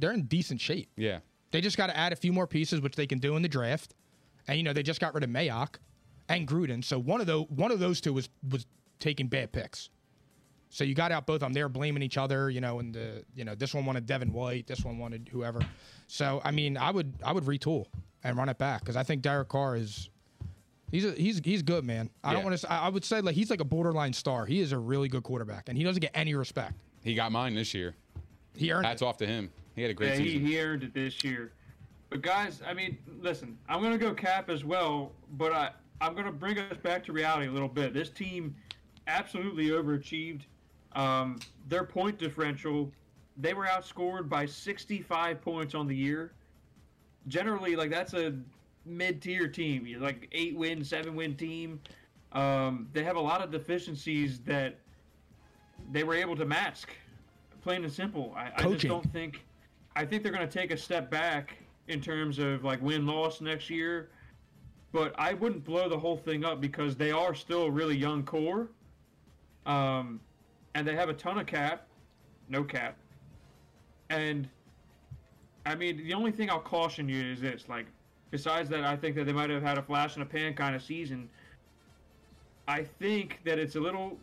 [0.00, 0.88] they're in decent shape.
[0.96, 1.18] yeah,
[1.50, 3.48] They just got to add a few more pieces, which they can do in the
[3.48, 3.94] draft.
[4.48, 5.76] And you know, they just got rid of Mayock
[6.28, 6.82] and Gruden.
[6.84, 8.66] So one of those one of those two was was
[8.98, 9.90] taking bad picks.
[10.72, 11.52] So you got out both of them.
[11.52, 14.32] They were blaming each other, you know, and the you know this one wanted Devin
[14.32, 15.60] White, this one wanted whoever.
[16.06, 17.86] So I mean, I would I would retool
[18.24, 20.08] and run it back because I think Derek Carr is
[20.92, 22.08] he's a, he's he's good, man.
[22.22, 22.72] I don't want to.
[22.72, 24.46] I would say like he's like a borderline star.
[24.46, 26.74] He is a really good quarterback, and he doesn't get any respect.
[27.02, 27.94] he got mine this year.
[28.54, 29.04] He earned Hats it.
[29.04, 29.50] off to him.
[29.80, 30.46] He had a great Yeah, he, season.
[30.46, 31.52] he earned it this year.
[32.10, 35.70] But guys, I mean, listen, I'm gonna go cap as well, but I
[36.02, 37.94] I'm gonna bring us back to reality a little bit.
[37.94, 38.54] This team
[39.06, 40.42] absolutely overachieved.
[40.92, 42.92] Um, their point differential,
[43.38, 46.32] they were outscored by 65 points on the year.
[47.28, 48.34] Generally, like that's a
[48.84, 51.80] mid-tier team, You're like eight win, seven win team.
[52.32, 54.76] Um, they have a lot of deficiencies that
[55.90, 56.90] they were able to mask,
[57.62, 58.34] plain and simple.
[58.36, 59.42] I, I just don't think.
[59.96, 61.56] I think they're going to take a step back
[61.88, 64.10] in terms of like win loss next year,
[64.92, 68.22] but I wouldn't blow the whole thing up because they are still a really young
[68.24, 68.68] core,
[69.66, 70.20] um,
[70.74, 71.86] and they have a ton of cap,
[72.48, 72.96] no cap,
[74.08, 74.48] and
[75.66, 77.86] I mean the only thing I'll caution you is this: like,
[78.30, 80.76] besides that, I think that they might have had a flash in a pan kind
[80.76, 81.28] of season.
[82.68, 84.16] I think that it's a little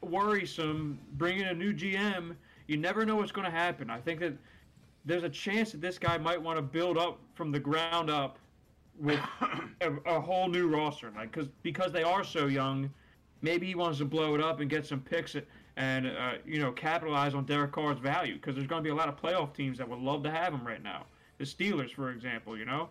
[0.00, 2.34] worrisome bringing a new GM.
[2.66, 3.90] You never know what's going to happen.
[3.90, 4.32] I think that
[5.04, 8.38] there's a chance that this guy might want to build up from the ground up
[8.98, 9.20] with
[9.80, 12.90] a, a whole new roster, like because because they are so young.
[13.42, 15.36] Maybe he wants to blow it up and get some picks
[15.76, 18.94] and uh, you know capitalize on Derek Carr's value because there's going to be a
[18.94, 21.04] lot of playoff teams that would love to have him right now.
[21.38, 22.88] The Steelers, for example, you know.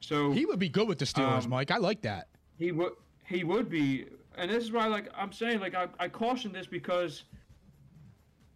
[0.00, 1.70] So He would be good with the Steelers, Um, Mike.
[1.70, 2.26] I like that.
[2.58, 2.94] he would
[3.24, 4.06] he would be,
[4.36, 7.22] and this is why like I'm saying like I, I caution this because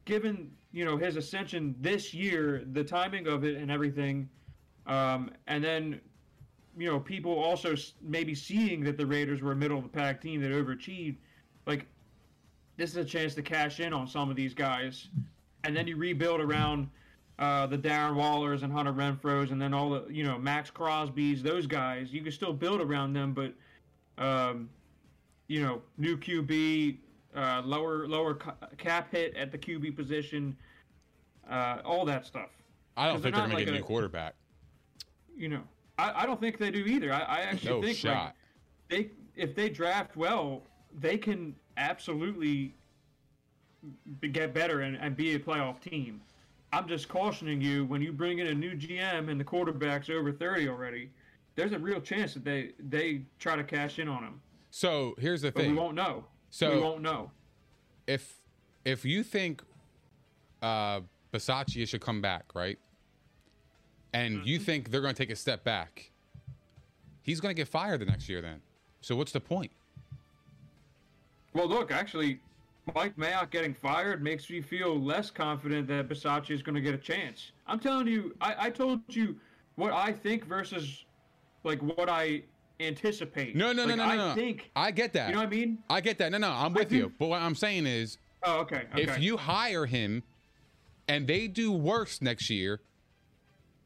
[0.06, 4.28] given you know his ascension this year, the timing of it and everything,
[4.86, 5.98] um, and then
[6.76, 10.20] you know people also maybe seeing that the Raiders were a middle of the pack
[10.20, 11.16] team that overachieved,
[11.66, 11.86] like
[12.76, 15.08] this is a chance to cash in on some of these guys,
[15.64, 16.90] and then you rebuild around.
[17.38, 21.42] Uh, the Darren Wallers and Hunter Renfrow's, and then all the you know Maxx Crosby's,
[21.42, 22.10] those guys.
[22.10, 23.52] You can still build around them, but
[24.16, 24.70] um,
[25.46, 26.96] you know, new QB,
[27.36, 28.34] uh, lower lower
[28.78, 30.56] cap hit at the QB position,
[31.48, 32.50] uh, all that stuff.
[32.96, 34.34] I don't think they're going to get a new quarterback.
[35.36, 35.62] You know,
[35.98, 37.12] I, I don't think they do either.
[37.12, 38.24] I, I actually No think shot.
[38.24, 38.34] like
[38.88, 39.10] they
[39.40, 40.62] if they draft well,
[40.98, 42.74] they can absolutely
[44.20, 46.22] b- get better and, and be a playoff team.
[46.72, 50.32] I'm just cautioning you when you bring in a new GM and the quarterback's over
[50.32, 51.10] 30 already.
[51.54, 55.42] There's a real chance that they they try to cash in on him, So here's
[55.42, 56.24] the but we won't know.
[56.56, 57.30] So- we won't know.
[58.06, 58.40] if
[58.86, 59.62] if you think
[60.62, 61.00] uh
[61.32, 62.78] Bisaccia should come back, right?
[64.14, 64.64] And you Mm-hmm.
[64.64, 66.10] think they're going to take a step back,
[67.22, 68.40] he's going to get fired the next year.
[68.40, 68.62] Then,
[69.02, 69.70] so what's the point?
[71.52, 72.40] Well, look, actually,
[72.94, 76.94] Mike Mayock getting fired makes me feel less confident that Bisaccia is going to get
[76.94, 77.52] a chance.
[77.66, 79.36] I'm telling you, I, I told you
[79.74, 81.04] what I think versus
[81.64, 82.44] like what I
[82.80, 83.56] anticipate.
[83.56, 84.34] No, no, no, Like, no, no, I no.
[84.34, 85.28] think I get that.
[85.28, 85.78] you know what I mean.
[85.88, 86.32] I get that.
[86.32, 87.12] No, no, I'm with you.
[87.18, 88.84] But what I'm saying is, Oh, okay.
[88.92, 89.02] okay.
[89.02, 90.22] if you hire him
[91.08, 92.80] and they do worse next year,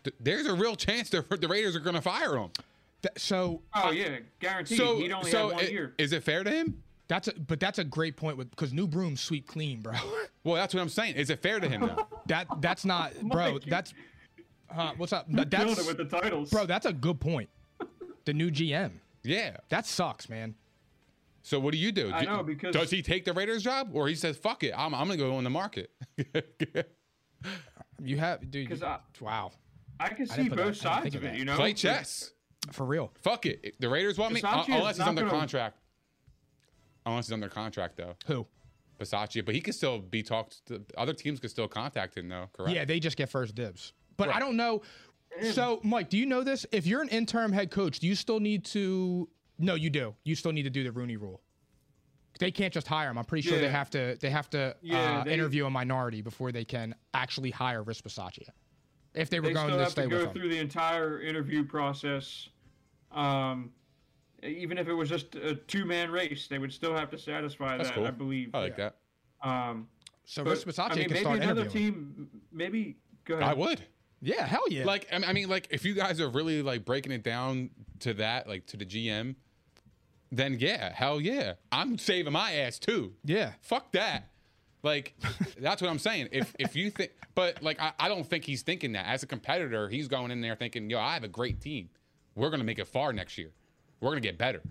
[0.05, 2.51] th- there's a real chance the, the Raiders are going to fire him.
[3.03, 4.77] Th- so oh yeah, guaranteed.
[4.77, 5.95] So, He'd only so have one i- year.
[5.99, 6.83] is it fair to him?
[7.09, 9.95] that's a but that's a great point with because new brooms sweep clean, bro.
[10.45, 11.17] Well, that's what I'm saying.
[11.17, 12.07] Is it fair to him though?
[12.27, 13.53] that that's not, bro.
[13.55, 13.93] Mike, That's
[14.71, 15.27] huh, what's up?
[15.29, 16.65] Killed That's it with the titles, bro.
[16.67, 17.49] That's a good point.
[18.25, 18.93] The new GM.
[19.23, 19.57] yeah.
[19.69, 20.55] That sucks, man.
[21.43, 22.11] So what do you do?
[22.13, 24.95] I know, because- does he take the Raiders job or he says fuck it, I'm,
[24.95, 25.91] I'm gonna go on the market?
[28.03, 28.69] You have, dude.
[28.69, 29.53] 'Cause you- I- wow,
[29.99, 31.33] I can see didn't put that- I both didn't sides of of it.
[31.33, 31.39] that.
[31.39, 32.33] You know, Play chess.
[32.73, 33.13] for real.
[33.21, 33.75] Fuck it.
[33.79, 35.77] The Raiders want me Versace uh, unless he's not under gonna- contract.
[37.05, 38.47] Unless he's under contract though, Who?
[38.99, 39.45] Versace.
[39.45, 40.65] But he could still be talked.
[40.67, 42.49] To, other teams could still contact him though.
[42.55, 42.75] Correct.
[42.75, 43.93] Yeah, they just get first dibs.
[44.17, 44.83] But I don't know.
[45.53, 46.67] So, Mike, do you know this?
[46.73, 49.29] If you're an interim head coach, do you still need to?
[49.59, 50.15] No, you do.
[50.25, 51.41] You still need to do the Rooney Rule.
[52.39, 53.19] They can't just hire him.
[53.19, 54.17] I'm pretty sure they have to.
[54.21, 58.03] They have to Yeah, uh, they- interview a minority before they can actually hire Rich
[58.05, 58.49] Bisaccia.
[59.15, 60.35] If they were they going still to have stay to with go him.
[60.35, 62.49] through the entire interview process.
[63.13, 63.73] Um,
[64.43, 67.91] even if it was just a two-man race, they would still have to satisfy That's
[67.91, 67.95] that.
[67.97, 68.07] cool.
[68.07, 68.55] I believe.
[68.55, 68.97] I like that.
[69.43, 69.89] Um,
[70.25, 71.93] so but, Rich Bisaccia I mean, can maybe start another interviewing.
[71.93, 72.31] team.
[72.53, 73.49] Maybe go ahead.
[73.51, 73.83] I would.
[74.23, 74.85] Yeah, hell yeah.
[74.85, 78.47] Like, I mean, like, if you guys are really like breaking it down to that,
[78.49, 79.35] like to the GM,
[80.31, 83.15] then yeah, hell yeah, I'm saving my ass too.
[83.25, 83.53] yeah.
[83.63, 84.29] Fuck that.
[84.83, 85.15] Like,
[85.59, 86.29] that's what I'm saying.
[86.33, 89.07] If if you think, but like, I, I don't think he's thinking that.
[89.07, 91.89] As a competitor, he's going in there thinking, yo, I have a great team.
[92.35, 93.51] We're gonna make it far next year.
[94.01, 94.63] We're gonna get better.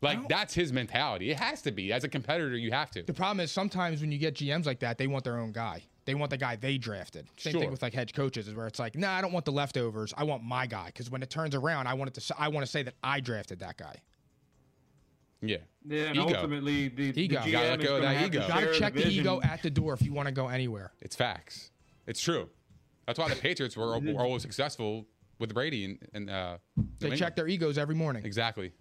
[0.00, 1.30] Like, that's his mentality.
[1.30, 1.92] It has to be.
[1.92, 3.04] As a competitor, you have to.
[3.04, 5.84] The problem is sometimes when you get GMs like that, they want their own guy.
[6.04, 7.28] They want the guy they drafted.
[7.36, 7.60] Same Sure.
[7.60, 10.12] thing with like head coaches, is where it's like, nah, I don't want the leftovers.
[10.16, 10.86] I want my guy.
[10.86, 12.34] Because when it turns around, I want it to.
[12.38, 13.94] I want to say that I drafted that guy.
[15.40, 15.58] Yeah.
[15.88, 16.34] Yeah, and Ego.
[16.34, 17.38] ultimately the, the Ego.
[17.40, 18.42] GM Gotta let go of that ego.
[18.42, 19.20] to gotta check the vision.
[19.24, 20.92] ego at the door if you want to go anywhere.
[21.00, 21.70] It's facts.
[22.06, 22.48] It's true.
[23.06, 25.06] That's why the Patriots were, were always successful
[25.40, 27.18] with Brady and, and uh, They England.
[27.18, 28.24] check their egos every morning.
[28.24, 28.72] Exactly.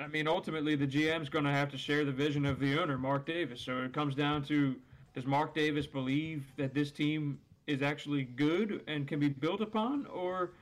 [0.00, 2.96] I mean, ultimately, the GM's going to have to share the vision of the owner,
[2.98, 3.60] Mark Davis.
[3.60, 4.76] So it comes down to
[5.14, 10.06] does Mark Davis believe that this team is actually good and can be built upon,
[10.06, 10.52] or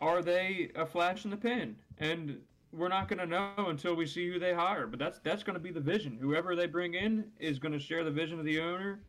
[0.00, 1.76] are they a flash in the pan?
[1.98, 2.38] And
[2.72, 4.86] we're not going to know until we see who they hire.
[4.86, 6.18] But that's that's going to be the vision.
[6.20, 9.00] Whoever they bring in is going to share the vision of the owner,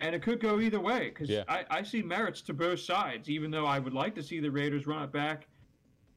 [0.00, 1.10] and it could go either way.
[1.10, 1.44] Because Yeah.
[1.48, 3.30] I, I see merits to both sides.
[3.30, 5.46] Even though I would like to see the Raiders run it back,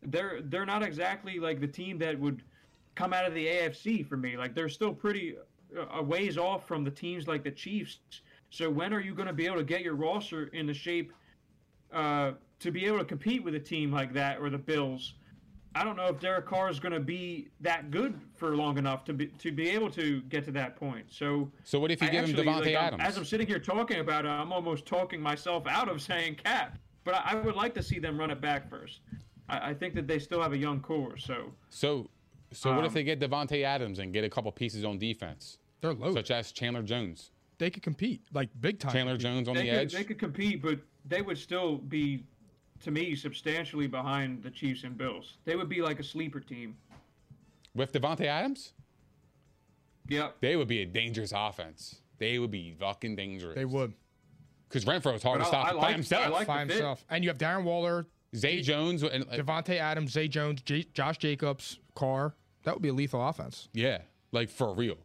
[0.02, 2.42] they're they're not exactly like the team that would
[2.96, 4.36] come out of the AFC for me.
[4.38, 5.36] Like they're still pretty
[5.92, 8.00] a ways off from the teams like the Chiefs.
[8.50, 11.12] So when are you going to be able to get your roster in the shape
[11.94, 15.16] uh, to be able to compete with a team like that or the Bills?
[15.76, 19.04] I don't know if Derek Carr is going to be that good for long enough
[19.06, 21.06] to be to be able to get to that point.
[21.10, 23.04] So So what if you I give him actually, Davante like, I'm- Adams?
[23.06, 26.80] As I'm sitting here talking about it, I'm almost talking myself out of saying Cap.
[27.04, 29.02] But I, I would like to see them run it back first.
[29.50, 31.16] I, I think that they still have a young core.
[31.18, 32.10] So So,
[32.52, 35.58] so what if Um, they get Davante Adams and get a couple pieces on defense,
[35.82, 36.14] They're low.
[36.14, 37.32] such as Chandler Jones?
[37.60, 38.92] they could compete like big time.
[38.94, 39.94] Chandler Jones on they the could, edge.
[39.94, 42.24] they could compete, but they would still be,
[42.82, 45.38] to me, substantially behind the Chiefs and Bills.
[45.46, 46.78] They would be like a sleeper team.
[47.74, 48.74] With Davante Adams,
[50.10, 50.38] Yep.
[50.40, 52.02] they would be a dangerous offense.
[52.20, 53.56] They would be fucking dangerous.
[53.56, 53.94] They would
[54.70, 56.26] Because Renfrow is hard But to I- stop I by like- himself.
[56.26, 58.06] I like- by himself, and you have Darren Waller,
[58.36, 62.36] Zay Jones and uh, Davante Adams, Zay Jones, J- Josh Jacobs, Carr.
[62.64, 63.70] That would be a lethal offense.
[63.74, 64.00] yeah,
[64.32, 64.98] like for real.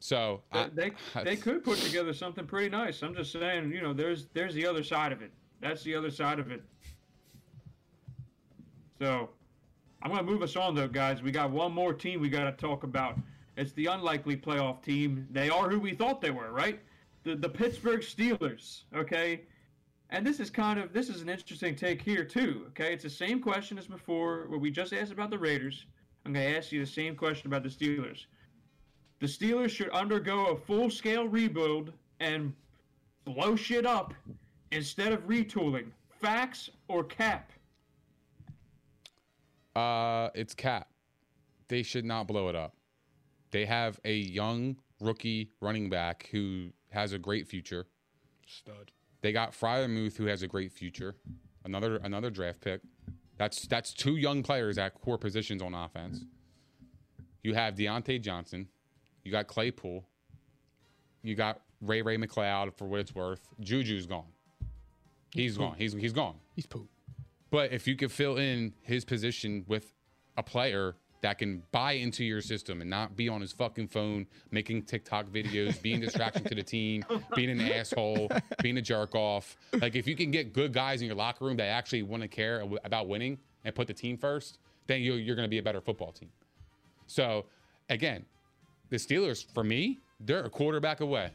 [0.00, 3.02] So I, They, they they could put together something pretty nice.
[3.02, 5.30] I'm just saying, you know, there's there's the other side of it.
[5.60, 6.62] That's the other side of it.
[9.00, 9.30] So,
[10.02, 11.22] I'm gonna move us on though, guys.
[11.22, 13.18] We got one more team we got to talk about.
[13.56, 15.26] It's the unlikely playoff team.
[15.30, 16.80] They are who we thought they were, right?
[17.24, 18.82] The the Pittsburgh Steelers.
[18.96, 19.42] Okay,
[20.12, 22.66] and this is kind of this is an interesting take here too.
[22.68, 25.86] Okay, it's the same question as before, where we just asked about the Raiders.
[26.24, 28.26] I'm gonna ask you the same question about the Steelers.
[29.20, 32.52] The Steelers should undergo a full scale rebuild and
[33.24, 34.14] blow shit up
[34.70, 35.86] instead of retooling.
[36.20, 37.50] Facts or cap?
[39.74, 40.88] Uh, it's Cap.
[41.68, 42.76] They should not blow it up.
[43.50, 47.86] They have a young rookie running back who has a great future.
[48.46, 48.90] Stud.
[49.22, 51.14] They got Freiermuth who has a great future.
[51.64, 52.80] Another another draft pick.
[53.38, 56.24] That's that's two young players at core positions on offense.
[57.42, 58.68] You have Diontae Johnson.
[59.24, 60.04] You got Claypool.
[61.22, 63.48] You got Ray Ray McCloud for what it's worth.
[63.60, 64.32] Juju's gone.
[65.32, 65.76] He's gone.
[65.78, 66.34] He's he's gone.
[66.54, 66.88] He's poop.
[67.50, 69.94] But if you could fill in his position with
[70.36, 74.26] a player that can buy into your system and not be on his fucking phone
[74.50, 77.04] making TikTok videos, being a distraction to the team,
[77.34, 78.28] being an asshole,
[78.60, 79.56] being a jerk off.
[79.80, 82.28] Like if you can get good guys in your locker room that actually want to
[82.28, 84.58] care about winning and put the team first,
[84.88, 86.30] then you're, you're going to be a better football team.
[87.06, 87.46] So
[87.88, 88.24] again,
[88.90, 91.30] the Steelers, for me, they're a quarterback away.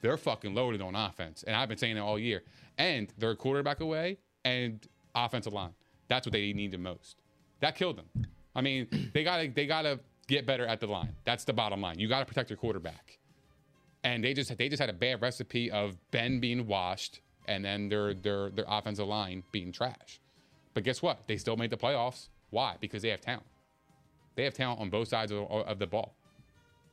[0.00, 1.42] They're fucking loaded on offense.
[1.42, 2.42] And I've been saying it all year.
[2.78, 4.80] And they're a quarterback away and
[5.14, 5.74] offensive line.
[6.08, 7.16] That's what they need the most.
[7.60, 8.26] That killed them.
[8.60, 9.98] I mean, they gotta they gotta
[10.28, 11.14] get better at the line.
[11.24, 11.98] That's the bottom line.
[11.98, 13.18] You gotta protect your quarterback.
[14.04, 17.88] And they just they just had a bad recipe of Ben being washed and then
[17.88, 20.20] their their their offensive line being trash.
[20.74, 21.26] But guess what?
[21.26, 22.28] They still made the playoffs.
[22.50, 22.76] Why?
[22.80, 23.46] Because they have talent.
[24.36, 26.14] They have talent on both sides of, of the ball.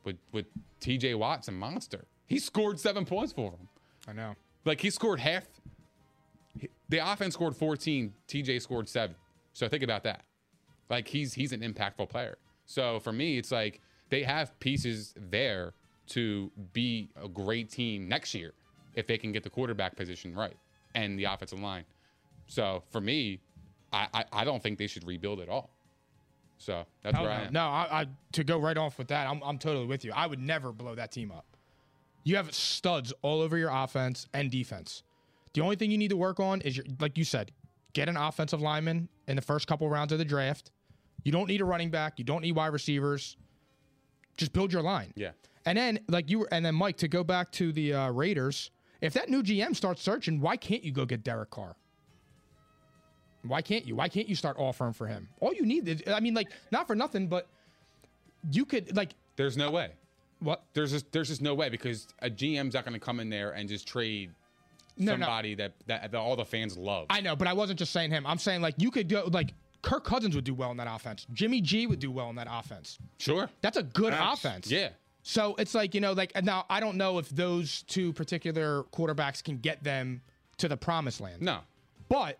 [0.04, 0.46] With with
[0.80, 1.14] T.J.
[1.14, 2.06] Watt's a monster.
[2.26, 3.68] He scored seven points for them.
[4.08, 4.34] I know.
[4.64, 5.44] Like he scored half.
[6.88, 8.12] The offense scored 14.
[8.26, 9.14] TJ scored seven.
[9.52, 10.22] So think about that.
[10.90, 12.38] Like he's he's an impactful player.
[12.66, 13.80] So for me, it's like
[14.10, 15.74] they have pieces there
[16.08, 18.54] to be a great team next year
[18.94, 20.56] if they can get the quarterback position right
[20.94, 21.84] and the offensive line.
[22.46, 23.40] So for me,
[23.92, 25.70] I I, I don't think they should rebuild at all.
[26.58, 27.52] So that's Hell where I no, am.
[27.52, 30.12] no I, I to go right off with that, I'm, I'm totally with you.
[30.14, 31.44] I would never blow that team up.
[32.24, 35.02] You have studs all over your offense and defense.
[35.54, 37.52] The only thing you need to work on is your, like you said,
[37.92, 40.70] get an offensive lineman in the first couple rounds of the draft.
[41.24, 42.14] You don't need a running back.
[42.18, 43.36] You don't need wide receivers.
[44.36, 45.12] Just build your line.
[45.16, 45.30] Yeah.
[45.66, 48.70] And then, like you were, and then Mike, to go back to the uh, Raiders,
[49.00, 51.76] if that new GM starts searching, why can't you go get Derek Carr?
[53.42, 53.94] Why can't you?
[53.96, 55.28] Why can't you start offering for him?
[55.40, 57.46] All you need is, I mean, like, not for nothing, but
[58.50, 59.90] you could, like, There's no way.
[60.40, 60.64] what?
[60.74, 63.52] There's just there's just no way because a GM's not going to come in there
[63.52, 64.30] and just trade
[64.96, 65.24] No, no.
[65.24, 67.06] somebody That, that that all the fans love.
[67.10, 68.26] I know, but I wasn't just saying him.
[68.26, 71.26] I'm saying, like, you could go, like, Kirk Cousins would do well in that offense.
[71.32, 72.98] Jimmy G would do well in that offense.
[73.18, 73.48] sure.
[73.60, 74.70] That's a good offense.
[74.70, 74.90] Yeah.
[75.22, 79.42] So it's like, you know, like, now I don't know if those two particular quarterbacks
[79.44, 80.22] can get them
[80.56, 81.42] to the promised land.
[81.42, 81.58] No.
[82.08, 82.38] But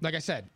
[0.00, 0.48] like I said,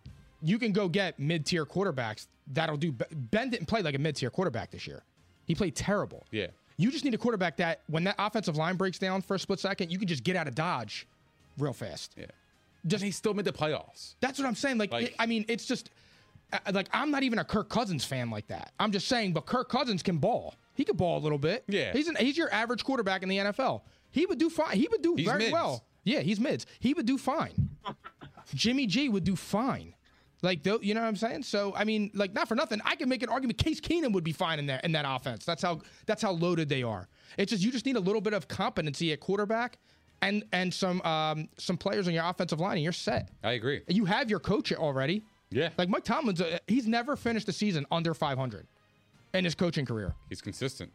[0.42, 2.92] you can go get mid-tier quarterbacks that'll do.
[2.92, 5.02] Ben didn't play like a mid-tier quarterback this year.
[5.46, 6.26] He played terrible.
[6.30, 6.48] Yeah.
[6.76, 9.60] You just need a quarterback that when that offensive line breaks down for a split
[9.60, 11.06] second, you can just get out of dodge
[11.58, 12.14] real fast.
[12.16, 12.26] Yeah.
[12.86, 14.14] Just They still made the playoffs.
[14.20, 14.78] that's what I'm saying.
[14.78, 15.90] Like, Like- it- I mean, it's just
[16.52, 18.72] uh, like I'm not even a Kirk Cousins fan like that.
[18.80, 20.54] I'm just saying, but Kirk Cousins can ball.
[20.74, 21.64] He could ball a little bit.
[21.68, 21.92] Yeah.
[21.92, 23.82] he's an, he's your average quarterback in the NFL.
[24.10, 24.76] He would do fine.
[24.76, 25.52] He would do He's very mids.
[25.52, 25.84] well.
[26.04, 26.66] Yeah, he's mids.
[26.80, 27.70] He would do fine.
[28.54, 29.94] Jimmy G would do fine.
[30.42, 31.44] Like, you know what I'm saying?
[31.44, 33.58] So, I mean, like, not for nothing, I can make an argument.
[33.58, 35.44] Case Keenum would be fine in that in that offense.
[35.44, 37.08] That's how that's how loaded they are.
[37.38, 39.78] It's just you just need a little bit of competency at quarterback,
[40.22, 43.30] and and some um, some players on your offensive line, and you're set.
[43.42, 43.82] I agree.
[43.88, 45.24] You have your coach already.
[45.50, 45.68] Yeah.
[45.76, 48.66] Like Mike Tomlin's, uh, he's never finished the season under 500
[49.34, 50.14] in his coaching career.
[50.30, 50.90] He's consistent.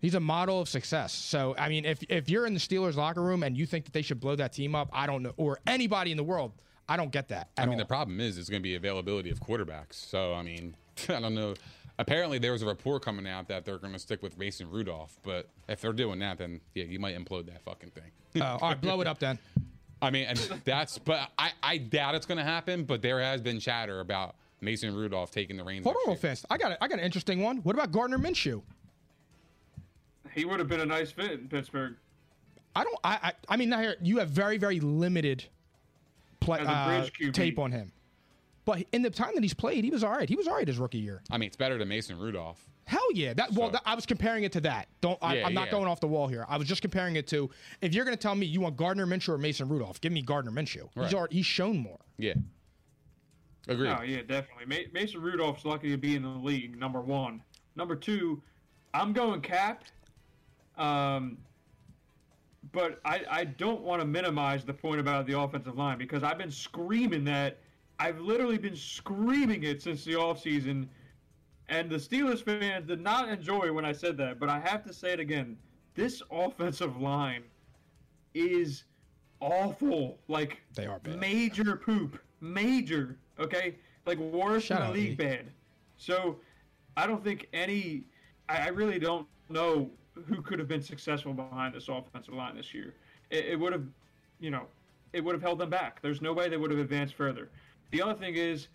[0.00, 1.12] He's a model of success.
[1.12, 3.92] So, I mean, if if you're in the Steelers locker room and you think that
[3.92, 6.52] they should blow that team up, I don't know, or anybody in the world,
[6.88, 7.50] I don't get that.
[7.58, 7.78] I mean, all.
[7.78, 9.94] the problem is it's going to be availability of quarterbacks.
[9.94, 10.74] So, I mean,
[11.08, 11.54] I don't know.
[12.00, 15.20] Apparently, there was a report coming out that they're going to stick with Mason Rudolph.
[15.22, 18.42] But if they're doing that, then yeah, you might implode that fucking thing.
[18.42, 19.38] Oh, all right, blow it up then.
[20.02, 22.84] I mean, and that's, but I, I doubt it's going to happen.
[22.84, 25.84] But there has been chatter about Mason Rudolph taking the reins.
[25.84, 26.36] Hold on, next real year.
[26.36, 26.46] fast.
[26.48, 27.58] I got a, I got an interesting one.
[27.58, 28.62] What about Gardner Minshew?
[30.34, 31.96] He would have been a nice fit in Pittsburgh.
[32.74, 32.98] I don't.
[33.04, 33.18] I.
[33.22, 35.44] I, I mean, now here you have very very limited
[36.40, 37.92] play uh, tape on him,
[38.64, 40.28] but in the time that he's played, he was all right.
[40.28, 41.22] He was all right his rookie year.
[41.30, 42.64] I mean, it's better than Mason Rudolph.
[42.84, 43.32] Hell yeah!
[43.34, 44.88] That well, So- that, I was comparing it to that.
[45.00, 45.70] Don't I, Yeah, I'm not yeah.
[45.72, 46.44] going off the wall here.
[46.48, 47.48] I was just comparing it to
[47.80, 50.22] if you're going to tell me you want Gardner Minshew or Mason Rudolph, give me
[50.22, 50.88] Gardner Minshew.
[50.94, 51.14] He's Right.
[51.14, 51.98] already, he's shown more.
[52.18, 52.34] Yeah.
[53.68, 53.94] Agreed.
[53.96, 54.66] Oh yeah, definitely.
[54.66, 56.76] Ma- Mason Rudolph's lucky to be in the league.
[56.78, 57.42] Number one.
[57.76, 58.42] Number two,
[58.92, 59.84] I'm going Cap.
[60.76, 61.38] Um,
[62.72, 66.38] but I I don't want to minimize the point about the offensive line because I've
[66.38, 67.58] been screaming that.
[68.00, 70.88] I've literally been screaming it since the offseason.
[71.68, 74.92] And the Steelers fans did not enjoy when I said that, but I have to
[74.92, 75.56] say it again.
[75.94, 77.42] This offensive line
[78.34, 78.84] is
[79.40, 80.18] awful.
[80.28, 81.20] Like They are bad.
[81.20, 82.18] major poop.
[82.40, 83.16] Major.
[83.38, 83.76] Okay?
[84.06, 85.46] Like worse Shout than the league bad.
[85.98, 86.38] So
[86.96, 88.04] I don't think any
[88.48, 89.90] I, I really don't know
[90.26, 92.94] who could have been successful behind this offensive line this year.
[93.30, 93.84] It, it would have
[94.40, 94.62] you know,
[95.12, 96.00] it would have held them back.
[96.00, 97.50] There's no way they would have advanced further.
[97.90, 98.68] The other thing is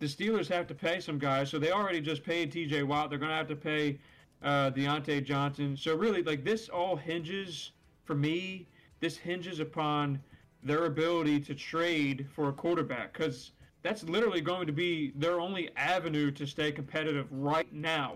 [0.00, 2.82] the Steelers have to pay some guys, so they already just paid T.J.
[2.82, 3.10] Watt.
[3.10, 3.98] They're going to have to pay
[4.42, 5.76] uh, Diontae Johnson.
[5.76, 7.72] So really, like this all hinges
[8.04, 8.66] for me.
[9.00, 10.20] This hinges upon
[10.62, 13.52] their ability to trade for a quarterback because
[13.82, 18.14] that's literally going to be their only avenue to stay competitive right now.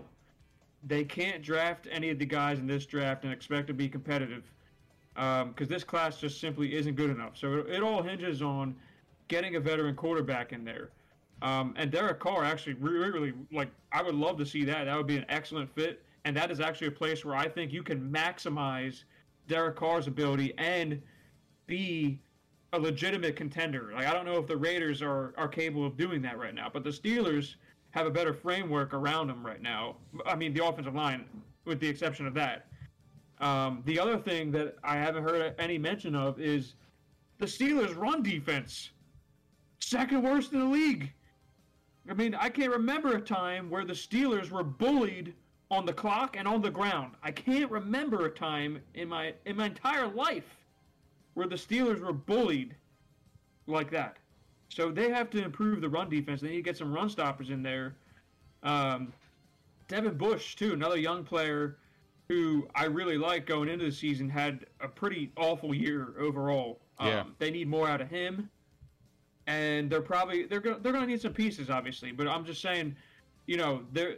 [0.83, 4.43] They can't draft any of the guys in this draft and expect to be competitive
[5.13, 7.37] because this class just simply isn't good enough.
[7.37, 8.75] So it, it all hinges on
[9.29, 10.89] getting a veteran quarterback in there.
[11.41, 14.85] Um, and Derek Carr actually really, really like I would love to see that.
[14.85, 16.03] That would be an excellent fit.
[16.25, 19.03] And that is actually a place where I think you can maximize
[19.47, 21.01] Derek Carr's ability and
[21.65, 22.19] be
[22.73, 23.91] a legitimate contender.
[23.93, 26.69] Like I don't know if the Raiders are are capable of doing that right now,
[26.71, 27.55] but the Steelers
[27.91, 29.95] have a better framework around them right now.
[30.25, 31.25] I mean, the offensive line,
[31.65, 32.67] with the exception of that.
[33.39, 36.75] Um, the other thing that I haven't heard any mention of is
[37.39, 38.91] the Steelers' run defense,
[39.79, 41.11] second worst in the league.
[42.09, 45.33] I mean, I can't remember a time where the Steelers were bullied
[45.71, 47.13] on the clock and on the ground.
[47.21, 50.57] I can't remember a time in my in my entire life
[51.35, 52.75] where the Steelers were bullied
[53.67, 54.17] like that.
[54.69, 56.41] So they have to improve the run defense.
[56.41, 57.95] They need to get some run stoppers in there.
[58.63, 59.13] Um,
[59.87, 61.77] Devin Bush too, another young player
[62.27, 66.79] who I really like going into the season, had a pretty awful year overall.
[67.01, 67.21] Yeah.
[67.21, 68.49] Um, they need more out of him,
[69.49, 72.11] and they're probably they're gonna they're gonna need some pieces, obviously.
[72.11, 72.95] But I'm just saying,
[73.47, 74.17] you know, they're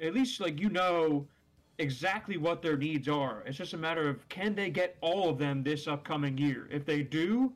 [0.00, 1.26] at least like you know
[1.78, 3.42] exactly what their needs are.
[3.44, 6.68] It's just a matter of can they get all of them this upcoming year.
[6.70, 7.52] If they do,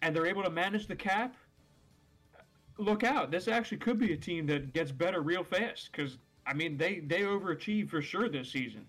[0.00, 1.34] and they're able to manage the cap,
[2.78, 3.32] look out.
[3.32, 7.00] This actually could be a team that gets better real fast because I mean they
[7.00, 8.86] they overachieved for sure this season.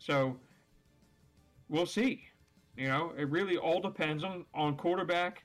[0.00, 0.36] So
[1.68, 2.24] we'll see.
[2.76, 5.44] You know, it really all depends on on quarterback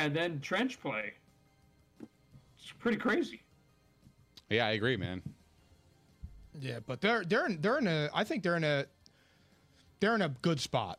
[0.00, 1.12] and then trench play.
[2.58, 3.42] It's pretty crazy.
[4.48, 5.22] Yeah, I agree, man.
[6.58, 8.86] Yeah, but they're they're in, they're in a I think they're in a
[10.00, 10.98] they're in a good spot.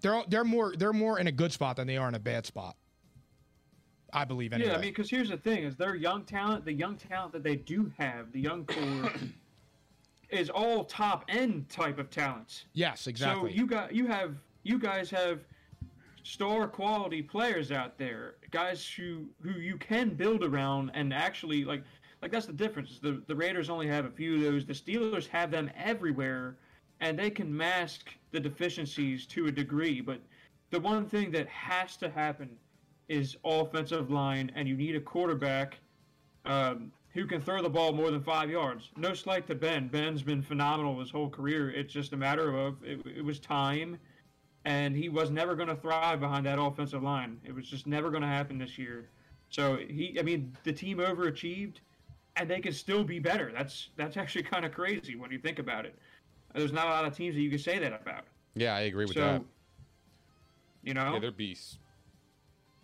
[0.00, 2.44] They're they're more they're more in a good spot than they are in a bad
[2.44, 2.76] spot.
[4.12, 4.70] I believe anyway.
[4.70, 7.42] Yeah, I mean, because here's the thing: is their young talent, the young talent that
[7.42, 9.10] they do have, the young core,
[10.28, 12.64] is all top end type of talents.
[12.74, 13.50] yes, exactly.
[13.50, 14.34] So you got you have
[14.64, 15.40] you guys have
[16.22, 21.82] star quality players out there, guys who who you can build around and actually like
[22.20, 22.98] like that's the difference.
[23.00, 24.64] The the Raiders only have a few of those.
[24.64, 26.56] The Steelers have them everywhere,
[27.00, 30.00] and they can mask the deficiencies to a degree.
[30.00, 30.20] But
[30.70, 32.50] the one thing that has to happen
[33.08, 35.78] is offensive line, and you need a quarterback
[36.44, 38.90] um, who can throw the ball more than five yards.
[38.96, 39.88] No slight to Ben.
[39.88, 41.70] Ben's been phenomenal his whole career.
[41.70, 43.98] It's just a matter of it, it was time,
[44.64, 47.40] and he was never going to thrive behind that offensive line.
[47.44, 49.08] It was just never going to happen this year.
[49.50, 51.76] So he, I mean, the team overachieved,
[52.36, 53.52] and they can still be better.
[53.52, 55.94] That's that's actually kind of crazy when you think about it.
[56.54, 58.24] There's not a lot of teams that you can say that about.
[58.54, 59.42] Yeah, I agree with so, that.
[60.82, 61.78] you know, Yeah, they're beasts.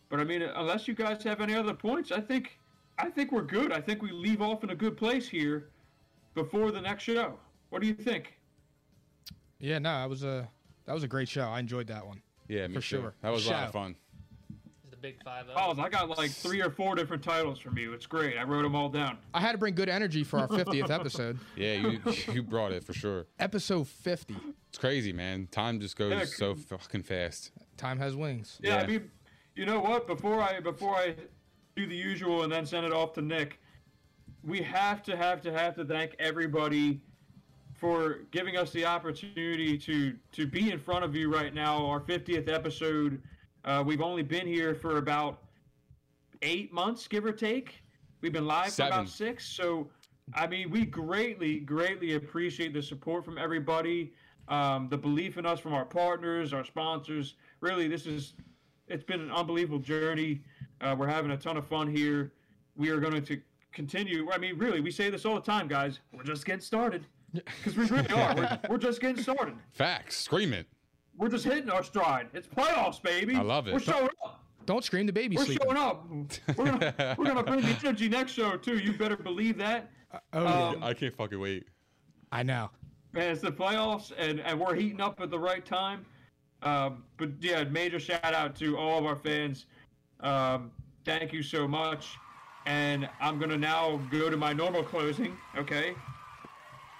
[0.09, 2.59] but I mean, unless you guys have any other points, I think
[2.99, 3.73] I think we're good.
[3.73, 5.69] I think we leave off in a good place here
[6.35, 7.39] before the next show.
[7.71, 8.35] What do you think?
[9.61, 10.49] Yeah, no, I was a
[10.89, 11.43] that was a great show.
[11.43, 12.23] I enjoyed that one.
[12.48, 12.81] Yeah, me For too.
[12.81, 13.15] sure.
[13.20, 13.94] That was a lot of fun.
[14.90, 15.44] The big five.
[15.55, 17.93] Oh, I got like three or four different titles from you.
[17.93, 18.39] It's great.
[18.39, 19.19] I wrote them all down.
[19.35, 21.39] I had to bring good energy for our 50th episode.
[21.56, 22.01] Yeah, you
[22.32, 23.27] you brought it for sure.
[23.39, 24.35] Episode 50.
[24.70, 25.47] It's crazy, man.
[25.51, 27.52] Time just goes Yeah, so fucking fast.
[27.77, 28.59] Time has wings.
[28.62, 28.82] Yeah, Yeah.
[28.82, 29.10] I mean,
[29.55, 30.06] you know what?
[30.06, 31.16] Before I before I
[31.77, 33.60] do the usual and then send it off to Nick,
[34.43, 37.02] we have to have to have to thank everybody
[37.79, 41.87] for giving us the opportunity to to be in front of you right now.
[41.87, 43.23] Our 50th episode.
[43.65, 45.43] Uh, we've only been here for about
[46.43, 47.83] eight months, give or take.
[48.21, 49.47] We've been live for about six.
[49.47, 49.89] So,
[50.35, 54.13] I mean, we greatly, greatly appreciate the support from everybody,
[54.49, 57.35] um, the belief in us from our partners, our sponsors.
[57.61, 58.35] Really, this is
[58.89, 60.41] it's been an unbelievable journey.
[60.81, 62.33] Uh, we're having a ton of fun here.
[62.77, 63.41] We are going to
[63.73, 64.31] continue.
[64.33, 66.01] I mean, really, we say this all the time, guys.
[66.13, 68.35] We're just getting started because we really are.
[68.35, 69.55] We're, we're just getting started.
[69.73, 70.17] Facts.
[70.17, 70.67] Scream it.
[71.17, 72.29] We're just hitting our stride.
[72.33, 73.35] It's playoffs, baby.
[73.35, 73.73] I love it.
[73.73, 74.45] We're showing up.
[74.67, 75.67] Don't scream the baby We're sleeping.
[75.67, 76.07] showing up.
[76.57, 78.79] We're gonna, we're gonna bring the energy next show too.
[78.79, 79.91] You better believe that.
[80.33, 80.69] Oh, yeah.
[80.69, 81.67] Um, I can't fucking wait.
[82.31, 82.71] I know.
[83.13, 86.05] Man, it's the playoffs, and, and we're heating up at the right time.
[86.63, 89.67] Um, but yeah, major shout out to all of our fans.
[90.21, 90.71] Um,
[91.05, 92.17] thank you so much.
[92.67, 95.37] And I'm gonna now go to my normal closing.
[95.57, 95.95] Okay.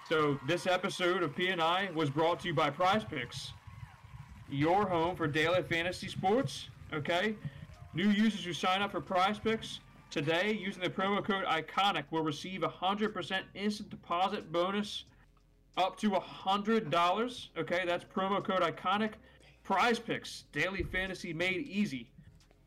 [0.09, 3.53] So this episode of P&I was brought to you by Prize Picks,
[4.49, 6.71] your home for daily fantasy sports.
[6.95, 7.37] Okay.
[7.93, 9.81] New users who sign up for Prize Picks
[10.11, 15.05] today using the promo code ICONIC will receive a 100% instant deposit bonus
[15.77, 17.51] up to a hundred dollars.
[17.59, 19.13] Okay, that's promo code iconic.
[19.63, 22.09] Prize picks, daily fantasy made easy.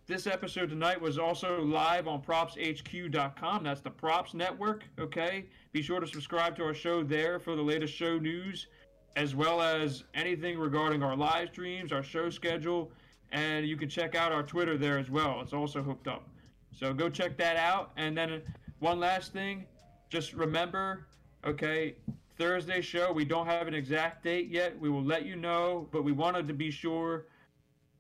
[0.08, 3.64] This episode tonight was also live on propshq.com.
[3.64, 4.84] That's the Props Network.
[5.00, 8.68] Okay, be sure to subscribe to our show there for the latest show news,
[9.16, 12.92] as well as anything regarding our live streams, our show schedule,
[13.32, 15.40] and you can check out our Twitter there as well.
[15.40, 16.28] It's also hooked up.
[16.72, 17.92] So go check that out.
[17.96, 18.42] And then
[18.80, 19.66] one last thing,
[20.10, 21.06] just remember,
[21.46, 21.96] okay,
[22.38, 23.14] Thursday show.
[23.14, 24.78] We don't have an exact date yet.
[24.78, 27.28] We will let you know, but we wanted to be sure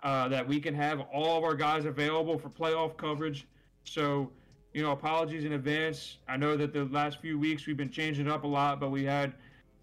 [0.03, 3.47] uh, that we can have all of our guys available for playoff coverage.
[3.83, 4.31] So,
[4.73, 6.17] you know, apologies in advance.
[6.27, 9.03] I know that the last few weeks we've been changing up a lot, but we
[9.03, 9.33] had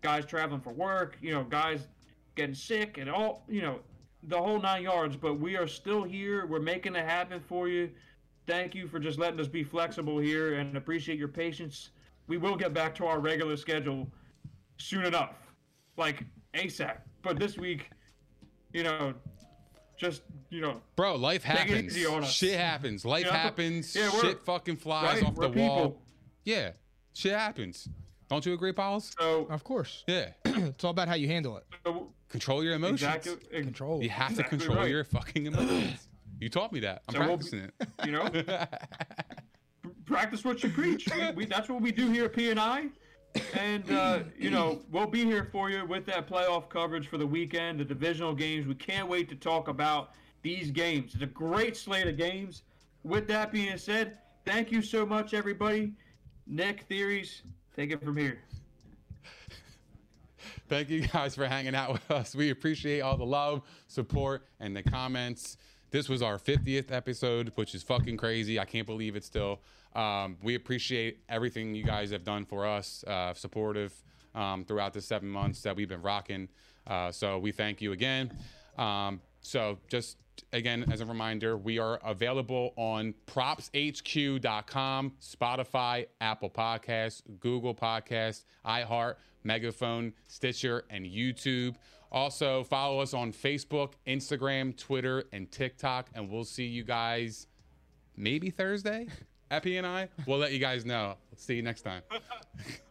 [0.02, 1.86] guys traveling for work, you know, guys
[2.34, 3.80] getting sick and all, you know,
[4.24, 5.16] the whole nine yards.
[5.16, 6.46] But we are still here.
[6.46, 7.90] We're making it happen for you.
[8.46, 11.90] Thank you for just letting us be flexible here and appreciate your patience.
[12.28, 14.08] We will get back to our regular schedule
[14.78, 15.34] soon enough,
[15.96, 16.24] like
[16.54, 16.98] ASAP.
[17.22, 17.90] But this week,
[18.72, 19.14] you know,
[19.98, 21.96] just you know, Bro, life happens.
[21.96, 22.32] easy on us.
[22.32, 23.04] Shit happens.
[23.04, 23.36] Life Yeah.
[23.36, 23.94] happens.
[23.94, 25.24] Yeah, Shit fucking flies right?
[25.24, 25.76] off the We're wall.
[25.78, 26.02] people.
[26.44, 26.70] Yeah.
[27.12, 27.88] Shit happens.
[28.30, 29.14] Don't you agree, Pauls?
[29.18, 30.04] So, Of course.
[30.06, 30.30] Yeah.
[30.44, 31.64] It's all about how you handle it.
[31.84, 33.02] so Control your emotions.
[33.02, 34.02] exactly, ex- Control.
[34.02, 34.90] You have to control right.
[34.90, 36.08] your fucking emotions.
[36.40, 37.02] You taught me that.
[37.08, 37.74] I'm So we'll- practicing it.
[38.04, 38.28] you know,
[40.04, 41.08] practice what you preach.
[41.14, 42.86] We, we, that's what we do here at P and I.
[43.54, 47.26] And uh, you know, we'll be here for you with that playoff coverage for the
[47.26, 48.66] weekend, the divisional games.
[48.66, 50.10] We can't wait to talk about
[50.42, 51.14] these games.
[51.14, 52.62] It's a great slate of games.
[53.04, 55.92] With that being said, thank you so much, everybody.
[56.46, 57.42] Nick Theories,
[57.76, 58.40] take it from here.
[60.68, 62.34] Thank you guys for hanging out with us.
[62.34, 65.56] We appreciate all the love, support, and the comments.
[65.90, 68.58] This was our 50th episode, which is fucking crazy.
[68.58, 69.60] I can't believe it still.
[69.98, 73.92] Um, we appreciate everything you guys have done for us, uh, supportive
[74.32, 76.48] um, throughout the seven months that we've been rocking.
[76.86, 78.32] Uh, so we thank you again.
[78.78, 80.18] Um, so just
[80.52, 89.16] again, as a reminder, we are available on propshq.com, Spotify, Apple Podcasts, Google Podcasts, iHeart,
[89.42, 91.74] Megaphone, Stitcher, and YouTube.
[92.12, 97.48] Also, follow us on Facebook, Instagram, Twitter, and TikTok, and we'll see you guys
[98.16, 99.08] maybe Thursday
[99.50, 100.08] at P&I.
[100.26, 101.14] We'll let you guys know.
[101.36, 102.02] See you next time.